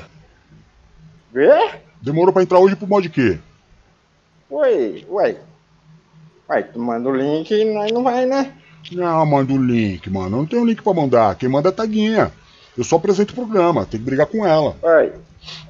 [1.32, 1.78] Quê?
[2.00, 3.38] Demorou pra entrar hoje por modo de quê?
[4.50, 5.36] Ué, ué.
[6.50, 8.52] Ué, tu manda o link e nós não vai, né?
[8.92, 10.36] Não, manda o link, mano.
[10.36, 11.34] Eu não tenho link pra mandar.
[11.36, 12.32] Quem manda é a Taguinha.
[12.76, 14.76] Eu só apresento o programa, tem que brigar com ela.
[14.82, 15.12] Ué.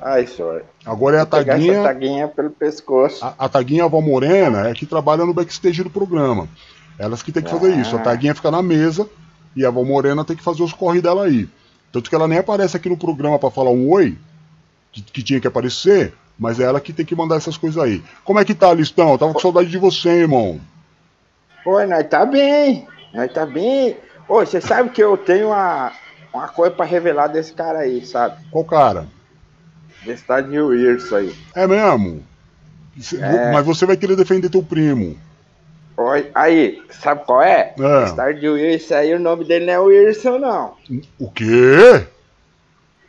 [0.01, 0.65] Ai, senhor.
[0.85, 1.73] Agora é a Taguinha.
[1.73, 3.25] Essa taguinha pelo pescoço.
[3.25, 6.49] A, a Taguinha Avó Morena é que trabalha no backstage do programa.
[6.99, 7.77] Elas que tem que fazer ah.
[7.77, 7.97] isso.
[7.97, 9.09] A Taguinha fica na mesa
[9.55, 11.49] e a Avó Morena tem que fazer os corre dela aí.
[11.93, 14.17] Tanto que ela nem aparece aqui no programa para falar um oi,
[14.93, 18.03] que, que, tinha que aparecer, mas é ela que tem que mandar essas coisas aí.
[18.25, 19.13] Como é que tá, Listão?
[19.13, 20.61] Eu tava com saudade de você, irmão.
[21.67, 22.87] Oi, nós tá bem.
[23.13, 23.97] Nós tá bem.
[24.29, 25.93] Ô, você sabe que eu tenho uma,
[26.33, 28.37] uma coisa para revelar desse cara aí, sabe?
[28.51, 29.09] Qual cara?
[30.05, 31.35] Desse tal de Wilson aí.
[31.55, 32.23] É mesmo?
[33.21, 33.53] É...
[33.53, 35.17] Mas você vai querer defender teu primo.
[35.97, 37.75] Oi, aí, sabe qual é?
[37.77, 38.07] é.
[38.07, 40.75] Stardew Wilson aí, o nome dele não é Wilson, não.
[41.19, 42.07] O quê?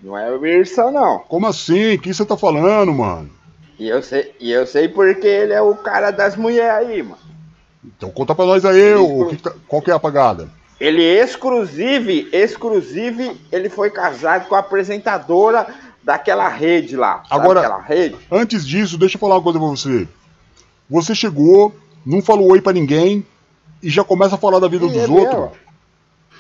[0.02, 1.20] Não é Wilson, não.
[1.20, 1.96] Como assim?
[1.96, 3.30] O que você tá falando, mano?
[3.78, 7.18] E eu sei, e eu sei porque ele é o cara das mulheres aí, mano.
[7.84, 10.50] Então conta pra nós aí, o, que tá, qual que é a apagada?
[10.80, 15.68] Ele exclusive, exclusive, ele foi casado com a apresentadora
[16.04, 17.24] daquela rede lá.
[17.30, 18.18] Agora, rede?
[18.32, 20.08] antes disso, deixa eu falar uma coisa pra você.
[20.90, 21.74] Você chegou,
[22.06, 23.26] não falou oi para ninguém
[23.82, 25.60] e já começa a falar da vida dos é outros.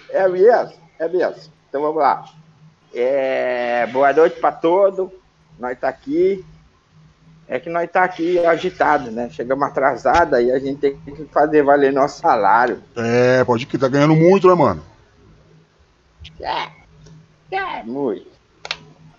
[0.09, 1.51] É mesmo, é mesmo.
[1.69, 2.25] Então vamos lá.
[2.93, 5.09] É, boa noite para todos.
[5.59, 6.43] Nós tá aqui.
[7.47, 9.29] É que nós tá aqui agitado, né?
[9.31, 12.81] Chegamos atrasada e a gente tem que fazer valer nosso salário.
[12.95, 14.83] É, pode que tá ganhando muito, né, mano?
[16.39, 16.69] É,
[17.51, 18.27] é muito.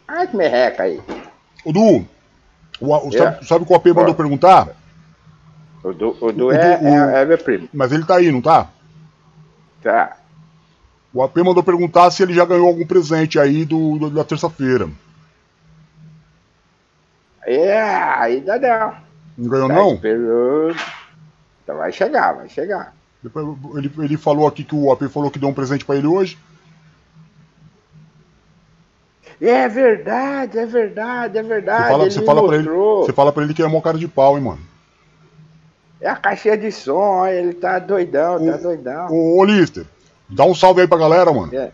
[0.07, 1.01] Ai, que merreca aí.
[1.64, 2.07] O Du,
[2.81, 3.18] o, o, é.
[3.18, 4.68] sabe, sabe o que o AP mandou perguntar?
[5.83, 7.68] O Du, o du é, o, é, é meu primo.
[7.73, 8.68] Mas ele tá aí, não tá?
[9.83, 10.20] Tá.
[11.12, 14.88] O AP mandou perguntar se ele já ganhou algum presente aí do, do da terça-feira.
[17.44, 18.94] É, ainda não.
[19.36, 19.94] Não ganhou tá não?
[19.94, 20.76] Esperando.
[21.64, 22.94] Então vai chegar, vai chegar.
[23.22, 23.46] Depois,
[23.76, 26.38] ele, ele falou aqui que o AP falou que deu um presente pra ele hoje.
[29.40, 31.82] É verdade, é verdade, é verdade.
[31.82, 33.98] Você fala, ele você fala, pra, ele, você fala pra ele que é mó cara
[33.98, 34.61] de pau, hein, mano.
[36.00, 39.08] É a caixinha de som, ele tá doidão, tá o, tá doidão.
[39.11, 39.87] Ô, ô, Lister,
[40.30, 41.54] dá um salve aí pra galera, mano.
[41.54, 41.70] É.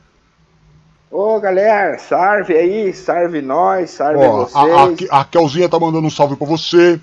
[1.11, 5.11] Ô, galera, salve aí, salve nós, salve Ó, vocês.
[5.11, 7.01] A, a, a Kelzinha tá mandando um salve pra você.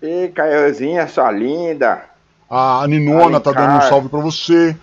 [0.00, 2.04] E Kelzinha, sua linda.
[2.48, 4.76] A Ninona tá dando um salve pra você.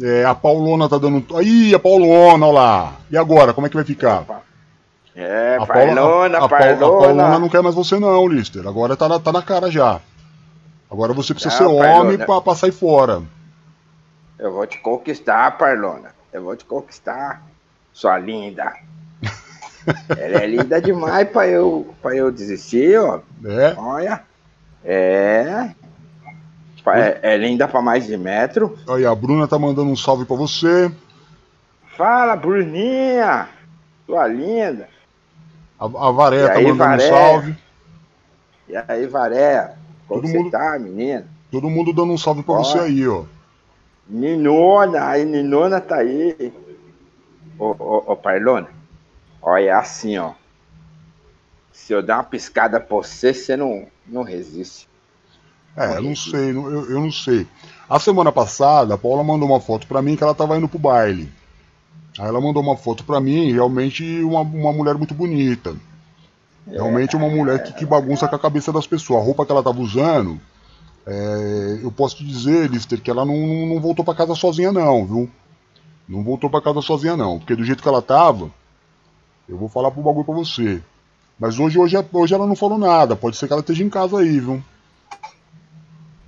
[0.00, 1.24] É, a Paulona tá dando.
[1.36, 2.92] Aí, a Paulona, olha lá.
[3.10, 4.24] E agora, como é que vai ficar?
[5.14, 8.66] É, a Paulona, a, a, a, Paulona não quer mais você, não, Lister.
[8.66, 10.00] Agora tá na, tá na cara já.
[10.90, 13.22] Agora você precisa ser homem pra, pra sair fora.
[14.42, 16.10] Eu vou te conquistar, Parlona.
[16.32, 17.40] Eu vou te conquistar,
[17.92, 18.74] sua linda.
[20.18, 23.20] Ela é linda demais pra eu, pra eu desistir, ó.
[23.44, 23.72] É?
[23.78, 24.20] Olha.
[24.84, 25.70] É.
[26.84, 28.76] É, é linda pra mais de metro.
[28.88, 30.90] Aí, a Bruna tá mandando um salve pra você.
[31.96, 33.48] Fala, Bruninha!
[34.04, 34.88] Sua linda.
[35.78, 37.06] A, a Varé tá mandando Varé?
[37.06, 37.56] um salve.
[38.68, 39.76] E aí, Varé?
[40.08, 41.28] Como todo você mundo, tá, menina?
[41.48, 43.22] Todo mundo dando um salve pra ó, você aí, ó.
[44.08, 46.52] Ninona, aí Ninona tá aí.
[47.58, 48.68] Ô, ô, ô, Parlona,
[49.40, 50.32] olha assim, ó.
[51.72, 54.88] Se eu dar uma piscada pra você, você não, não resiste.
[55.76, 57.46] É, eu não sei, eu, eu não sei.
[57.88, 60.78] A semana passada, a Paula mandou uma foto pra mim que ela tava indo pro
[60.78, 61.32] baile.
[62.18, 65.74] Aí ela mandou uma foto pra mim, realmente uma, uma mulher muito bonita.
[66.66, 69.20] Realmente uma mulher que, que bagunça com a cabeça das pessoas.
[69.20, 70.40] A roupa que ela tava usando,
[71.06, 75.04] é, eu posso te dizer, Lister, que ela não, não voltou para casa sozinha não,
[75.04, 75.30] viu?
[76.08, 78.50] Não voltou para casa sozinha não, porque do jeito que ela tava,
[79.48, 80.82] eu vou falar pro bagulho pra você.
[81.38, 84.18] Mas hoje, hoje, hoje ela não falou nada, pode ser que ela esteja em casa
[84.18, 84.62] aí, viu?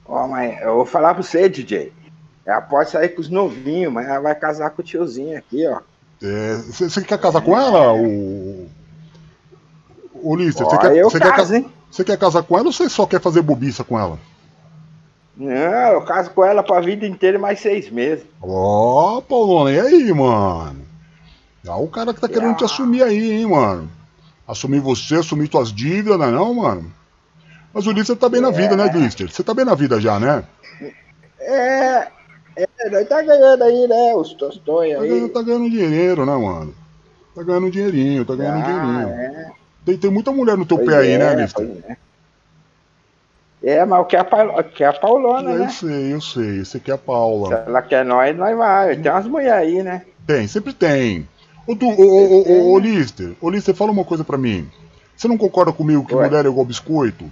[0.06, 1.92] Ó, mas eu vou falar pra você, DJ.
[2.44, 5.80] Ela pode sair com os novinhos, mas ela vai casar com o tiozinho aqui, ó.
[6.20, 8.68] Você é, quer casar com ela, o.
[10.22, 11.72] Ô, Lister, você quer, quer, hein?
[11.90, 14.18] Você quer casar com ela ou você só quer fazer bobiça com ela?
[15.36, 18.24] Não, eu caso com ela pra vida inteira mais seis meses.
[18.40, 20.82] Ó, oh, Paulona, e aí, mano?
[21.66, 22.54] Ah, o cara que tá querendo ah.
[22.54, 23.90] te assumir aí, hein, mano?
[24.46, 26.92] Assumir você, assumir tuas dívidas, não é não, mano?
[27.72, 28.92] Mas o Lister tá bem na vida, né, é.
[28.92, 29.28] Lister?
[29.28, 30.44] Você tá bem na vida já, né?
[31.40, 32.08] É,
[32.56, 35.08] é, nós tá ganhando aí, né, os tostões tá aí.
[35.08, 36.74] Ganhando, tá ganhando dinheiro, né, mano?
[37.34, 39.08] Tá ganhando dinheirinho, tá ganhando ah, dinheirinho.
[39.08, 39.52] É.
[39.84, 41.68] Tem, tem muita mulher no teu pois pé aí, né, Lister?
[41.88, 41.96] É.
[43.70, 45.64] é, mas o que é a, que é a Paulona, eu né?
[45.66, 46.60] Eu sei, eu sei.
[46.60, 47.48] Esse aqui é a Paula.
[47.48, 48.96] Se ela quer nós, nós vai.
[48.96, 50.02] Tem umas mulheres aí, né?
[50.26, 51.28] Tem, sempre tem.
[51.66, 54.68] Ô, tu, ô, ô, Lister, ô, Lister, fala uma coisa pra mim.
[55.16, 56.26] Você não concorda comigo que Ué?
[56.26, 57.30] mulher é igual biscoito?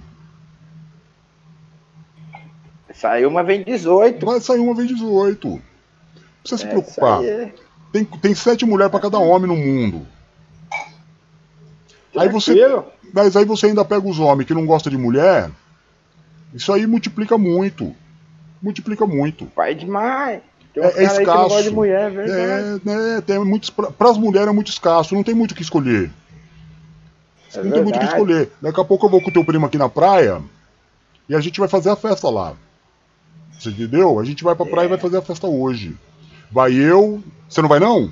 [2.94, 4.24] Saiu uma vez 18.
[4.24, 5.48] Vai sair uma vez 18.
[5.48, 5.60] Não
[6.40, 7.24] precisa se é, preocupar.
[7.24, 7.52] É.
[7.92, 10.06] Tem, tem sete mulheres para cada homem no mundo.
[12.16, 12.54] Aí você,
[13.12, 15.50] mas aí você ainda pega os homens que não gostam de mulher.
[16.54, 17.94] Isso aí multiplica muito.
[18.60, 19.48] Multiplica muito.
[19.56, 20.40] Vai demais.
[20.72, 21.72] Tem é, é escasso.
[21.72, 22.30] mulher, é.
[22.30, 25.62] É, né, tem muitos, para as mulheres é muito escasso, não tem muito o que
[25.62, 26.10] escolher.
[27.52, 27.74] É não verdade.
[27.74, 28.52] tem muito o que escolher.
[28.60, 30.40] Daqui a pouco eu vou com o teu primo aqui na praia
[31.28, 32.54] e a gente vai fazer a festa lá.
[33.52, 34.18] Você entendeu?
[34.18, 34.86] A gente vai pra praia é.
[34.86, 35.94] e vai fazer a festa hoje.
[36.50, 37.22] Vai eu.
[37.48, 38.10] Você não vai não?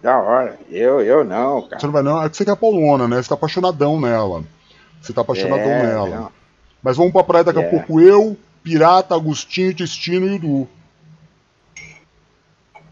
[0.00, 0.58] Da hora.
[0.70, 1.80] Eu, eu não, cara.
[1.80, 2.22] Você não vai não?
[2.22, 3.20] É que você quer a Paulona, né?
[3.20, 4.44] Você tá apaixonadão nela.
[5.02, 6.08] Você tá apaixonadão é, nela.
[6.08, 6.35] Não.
[6.82, 7.66] Mas vamos pra praia daqui é.
[7.66, 10.68] a pouco eu, Pirata, Agostinho, Destino e Edu.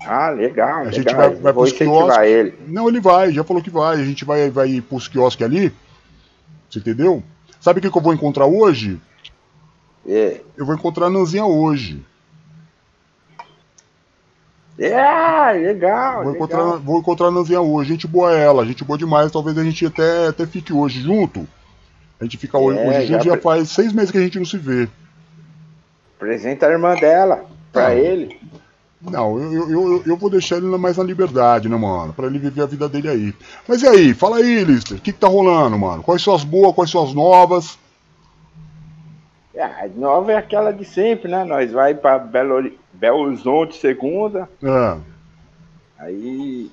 [0.06, 0.82] Ah, legal.
[0.82, 2.24] A gente vai, vai pros quiosques.
[2.24, 2.54] ele.
[2.68, 3.96] Não, ele vai, já falou que vai.
[3.96, 5.72] A gente vai, vai pros quiosques ali.
[6.68, 7.22] Você entendeu?
[7.60, 9.00] Sabe o que, que eu vou encontrar hoje?
[10.06, 10.42] É.
[10.56, 12.04] Eu vou encontrar a Nanzinha hoje.
[14.78, 16.24] É, legal.
[16.24, 16.34] Vou, legal.
[16.34, 17.90] Encontrar, vou encontrar a Nanzinha hoje.
[17.90, 19.32] Gente boa ela, gente boa demais.
[19.32, 21.48] Talvez a gente até, até fique hoje junto.
[22.20, 24.46] A gente fica hoje, é, hoje já, já faz seis meses que a gente não
[24.46, 24.88] se vê.
[26.16, 27.94] Apresenta a irmã dela pra ah.
[27.94, 28.38] ele.
[29.10, 32.14] Não, eu, eu, eu, vou deixar ele mais na liberdade, né, mano?
[32.14, 33.34] Pra ele viver a vida dele aí.
[33.68, 34.14] Mas e aí?
[34.14, 34.96] Fala aí, Lister.
[34.96, 36.02] O que, que tá rolando, mano?
[36.02, 37.78] Quais são as boas, quais são as novas?
[39.54, 41.44] É, a nova é aquela de sempre, né?
[41.44, 44.48] Nós vai para Belo, Belo Horizonte segunda.
[44.62, 44.96] É.
[45.98, 46.70] Aí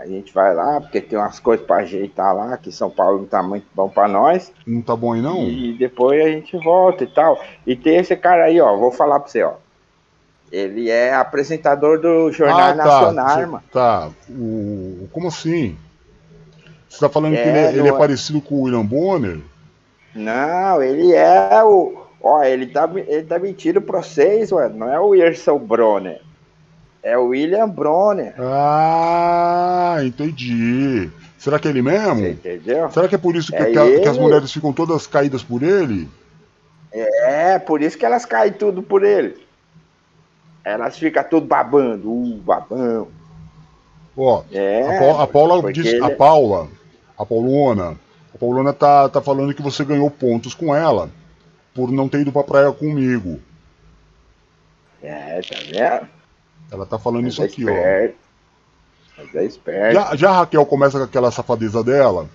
[0.00, 3.26] a gente vai lá, porque tem umas coisas para ajeitar lá, que São Paulo não
[3.26, 4.52] tá muito bom para nós.
[4.66, 5.42] Não tá bom aí não?
[5.44, 7.40] E depois a gente volta e tal.
[7.66, 9.54] E tem esse cara aí, ó, vou falar para você, ó.
[10.50, 12.74] Ele é apresentador do Jornal ah, tá.
[12.74, 13.62] Nacional, mano.
[13.72, 15.08] Tá, o...
[15.12, 15.76] como assim?
[16.88, 19.38] Você tá falando é, que ele é, ele é, parecido com o William Bonner?
[20.12, 24.76] Não, ele é o, Ó, ele tá, ele tá mentindo pra vocês, mano.
[24.76, 26.20] Não é o Erson Bronner.
[27.02, 28.34] É o William Bronner.
[28.38, 31.10] Ah, entendi.
[31.38, 32.16] Será que é ele mesmo?
[32.16, 32.90] Você entendeu?
[32.90, 35.62] Será que é por isso que, é que, que, as mulheres ficam todas caídas por
[35.62, 36.06] ele?
[36.92, 39.36] É, por isso que elas caem tudo por ele.
[40.62, 43.08] Elas ficam tudo babando, uh, babão.
[44.14, 46.04] Ó, é, a, a Paula diz, ele...
[46.04, 46.68] a Paula,
[47.16, 47.96] a Paulona,
[48.34, 51.08] a Paulona tá, tá falando que você ganhou pontos com ela
[51.74, 53.40] por não ter ido pra praia comigo.
[55.02, 56.19] É, tá vendo?
[56.70, 58.16] Ela tá falando Mas isso é aqui, esperto.
[59.16, 59.22] ó.
[59.22, 59.94] Mas é esperto.
[59.94, 62.28] Já, já, a Raquel começa com aquela safadeza dela.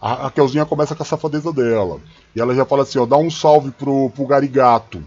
[0.00, 2.00] A Raquelzinha começa com a safadeza dela.
[2.34, 5.02] E ela já fala assim, ó, dá um salve pro, pro Garigato.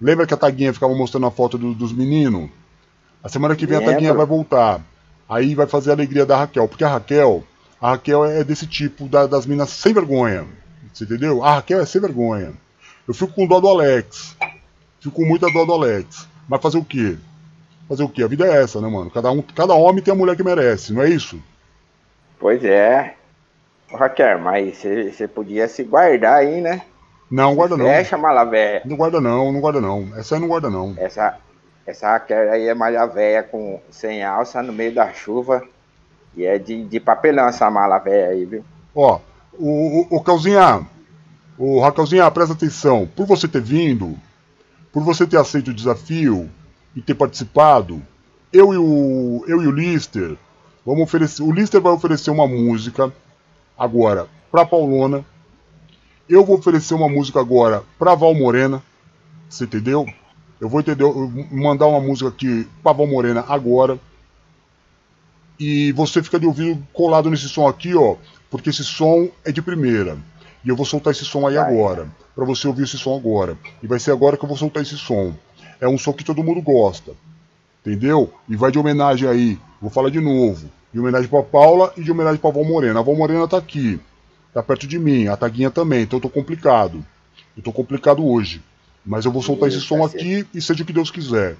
[0.00, 2.50] Lembra que a Taguinha ficava mostrando a foto do, dos meninos?
[3.22, 3.92] A semana que vem Lembra.
[3.92, 4.80] a Taguinha vai voltar.
[5.28, 6.68] Aí vai fazer a alegria da Raquel.
[6.68, 7.42] Porque a Raquel,
[7.80, 10.46] a Raquel é desse tipo da, das minas sem vergonha.
[10.92, 11.42] Você entendeu?
[11.42, 12.52] A Raquel é sem vergonha.
[13.06, 14.36] Eu fico com dó do Alex.
[15.00, 16.28] Fico com muita dó do Alex.
[16.48, 17.16] Mas fazer o quê?
[17.88, 18.22] Fazer o quê?
[18.22, 19.10] A vida é essa, né, mano?
[19.10, 21.40] Cada, um, cada homem tem a mulher que merece, não é isso?
[22.38, 23.14] Pois é.
[23.90, 26.82] Raquel, mas você podia se guardar aí, né?
[27.30, 27.86] Não, guarda não.
[27.86, 28.82] Fecha, mala véia.
[28.84, 30.08] Não guarda não, não guarda não.
[30.16, 30.94] Essa aí não guarda não.
[30.98, 31.38] Essa,
[31.86, 35.62] essa Raquel aí é malha véia com, sem alça no meio da chuva.
[36.36, 38.64] E é de, de papelão essa mala véia aí, viu?
[38.94, 39.18] Ó,
[39.54, 40.86] o, o, o Calzinha,
[41.58, 43.08] Ô, Raquelzinha, presta atenção.
[43.16, 44.16] Por você ter vindo,
[44.92, 46.48] por você ter aceito o desafio
[46.94, 48.02] e ter participado,
[48.52, 50.36] eu e o, eu e o Lister
[50.84, 51.42] vamos oferecer.
[51.42, 53.12] O Lister vai oferecer uma música
[53.76, 55.24] agora pra Paulona.
[56.28, 58.82] Eu vou oferecer uma música agora pra Val Morena.
[59.48, 60.06] Você entendeu?
[60.60, 63.98] Eu vou entender, eu vou mandar uma música aqui pra Val Morena agora.
[65.58, 68.16] E você fica de ouvido colado nesse som aqui, ó.
[68.50, 70.18] Porque esse som é de primeira.
[70.64, 72.08] E eu vou soltar esse som aí agora.
[72.34, 73.58] Pra você ouvir esse som agora.
[73.82, 75.34] E vai ser agora que eu vou soltar esse som.
[75.80, 77.12] É um som que todo mundo gosta.
[77.84, 78.32] Entendeu?
[78.48, 79.58] E vai de homenagem aí.
[79.80, 80.68] Vou falar de novo.
[80.92, 83.00] De homenagem pra Paula e de homenagem pra Val Morena.
[83.00, 84.00] A Val Morena tá aqui.
[84.52, 85.28] Tá perto de mim.
[85.28, 86.02] A Taguinha também.
[86.02, 87.04] Então eu tô complicado.
[87.56, 88.62] Eu tô complicado hoje.
[89.04, 91.56] Mas eu vou soltar esse som cê- aqui e seja o que Deus quiser.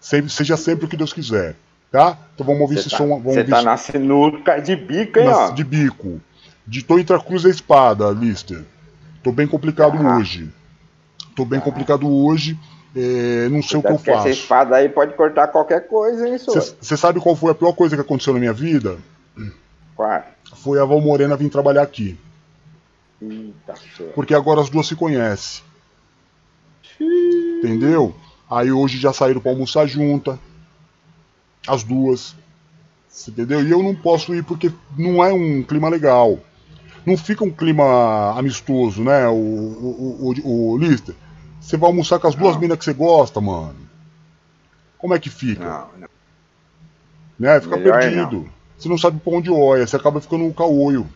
[0.00, 1.56] Sempre- seja sempre o que Deus quiser.
[1.90, 2.16] Tá?
[2.34, 3.06] Então vamos ouvir esse Você tá, som.
[3.08, 5.50] Cê ouvir tá esse- na sinuca de bico, hein, nas- ó.
[5.50, 6.20] de bico.
[6.66, 8.64] De tô entre a cruz e a espada, Lister.
[9.22, 10.16] Tô bem complicado Ah.
[10.16, 10.48] hoje.
[11.34, 12.58] Tô bem complicado hoje.
[12.96, 14.28] É, não sei o que eu que essa faço.
[14.30, 16.62] espada aí pode cortar qualquer coisa, hein, senhor?
[16.80, 18.96] Você sabe qual foi a pior coisa que aconteceu na minha vida?
[19.94, 20.24] Qual?
[20.54, 22.18] Foi a Val Morena vir trabalhar aqui.
[23.20, 24.12] Eita, senhor.
[24.14, 25.62] Porque agora as duas se conhecem.
[26.98, 28.14] Entendeu?
[28.50, 30.38] Aí hoje já saíram pra almoçar junta.
[31.66, 32.34] As duas.
[33.10, 33.62] Você entendeu?
[33.62, 36.38] E eu não posso ir porque não é um clima legal.
[37.04, 41.14] Não fica um clima amistoso, né, o, o, o, o Lister?
[41.66, 42.60] Você vai almoçar com as duas Não.
[42.60, 43.74] minas que você gosta, mano.
[44.96, 45.64] Como é que fica?
[45.64, 46.08] Não, não.
[47.36, 47.60] Né?
[47.60, 48.48] Fica Melhor perdido.
[48.78, 51.08] Você não sabe pra onde olha, você acaba ficando um caolho.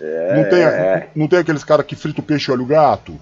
[0.00, 2.66] É, Não, tem, é, não tem aqueles caras que fritam o peixe e olha o
[2.66, 3.18] gato?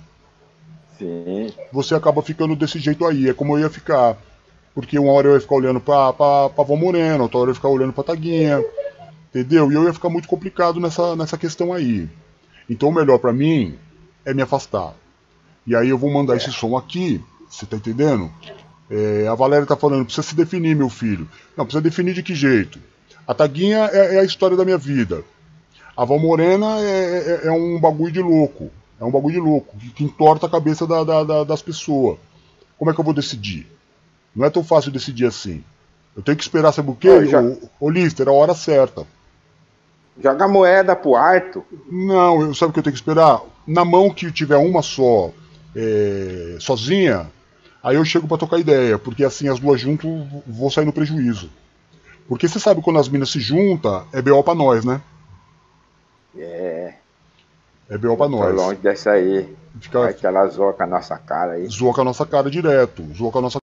[0.99, 1.51] sim.
[1.73, 3.31] você acaba ficando desse jeito aí.
[3.31, 4.19] É como eu ia ficar.
[4.75, 7.53] Porque uma hora eu ia ficar olhando pra, pra, pra Vó Morena, outra hora eu
[7.53, 8.63] ia ficar olhando pra Taguinha.
[9.31, 9.73] Entendeu?
[9.73, 12.07] E eu ia ficar muito complicado nessa, nessa questão aí.
[12.69, 13.79] Então o melhor pra mim
[14.27, 14.93] é me afastar.
[15.71, 18.29] E aí eu vou mandar esse som aqui, você tá entendendo?
[18.91, 21.29] É, a Valéria tá falando, precisa se definir, meu filho.
[21.57, 22.81] Não, precisa definir de que jeito?
[23.25, 25.23] A Taguinha é, é a história da minha vida.
[25.97, 28.69] A Val Morena é, é- é um bagulho de louco.
[29.01, 32.19] É um bagulho de louco, que, que entorta a cabeça da- da- da- das pessoas.
[32.77, 33.69] Como é que eu vou decidir?
[34.35, 35.63] Não é tão fácil decidir assim.
[36.17, 37.27] Eu tenho que esperar, sabe o quê?
[37.27, 39.07] Já- Ô, ô Lister, a hora certa.
[40.21, 41.65] Joga a moeda pro Arto.
[41.89, 43.41] Não, eu, sabe o que eu tenho que esperar?
[43.65, 45.31] Na mão que tiver uma só,
[45.75, 47.31] é, sozinha,
[47.83, 50.11] aí eu chego pra trocar ideia, porque assim as duas juntas
[50.47, 51.51] vou sair no prejuízo.
[52.29, 55.01] Porque você sabe quando as minas se juntam, é BO pra nós, né?
[56.39, 56.95] É,
[57.89, 58.55] É BO pra tô nós.
[58.55, 59.53] longe dessa aí.
[59.81, 61.67] Fica, Vai que ela zoa com a nossa cara aí.
[61.69, 63.59] zoa com a nossa cara direto, zoa com a nossa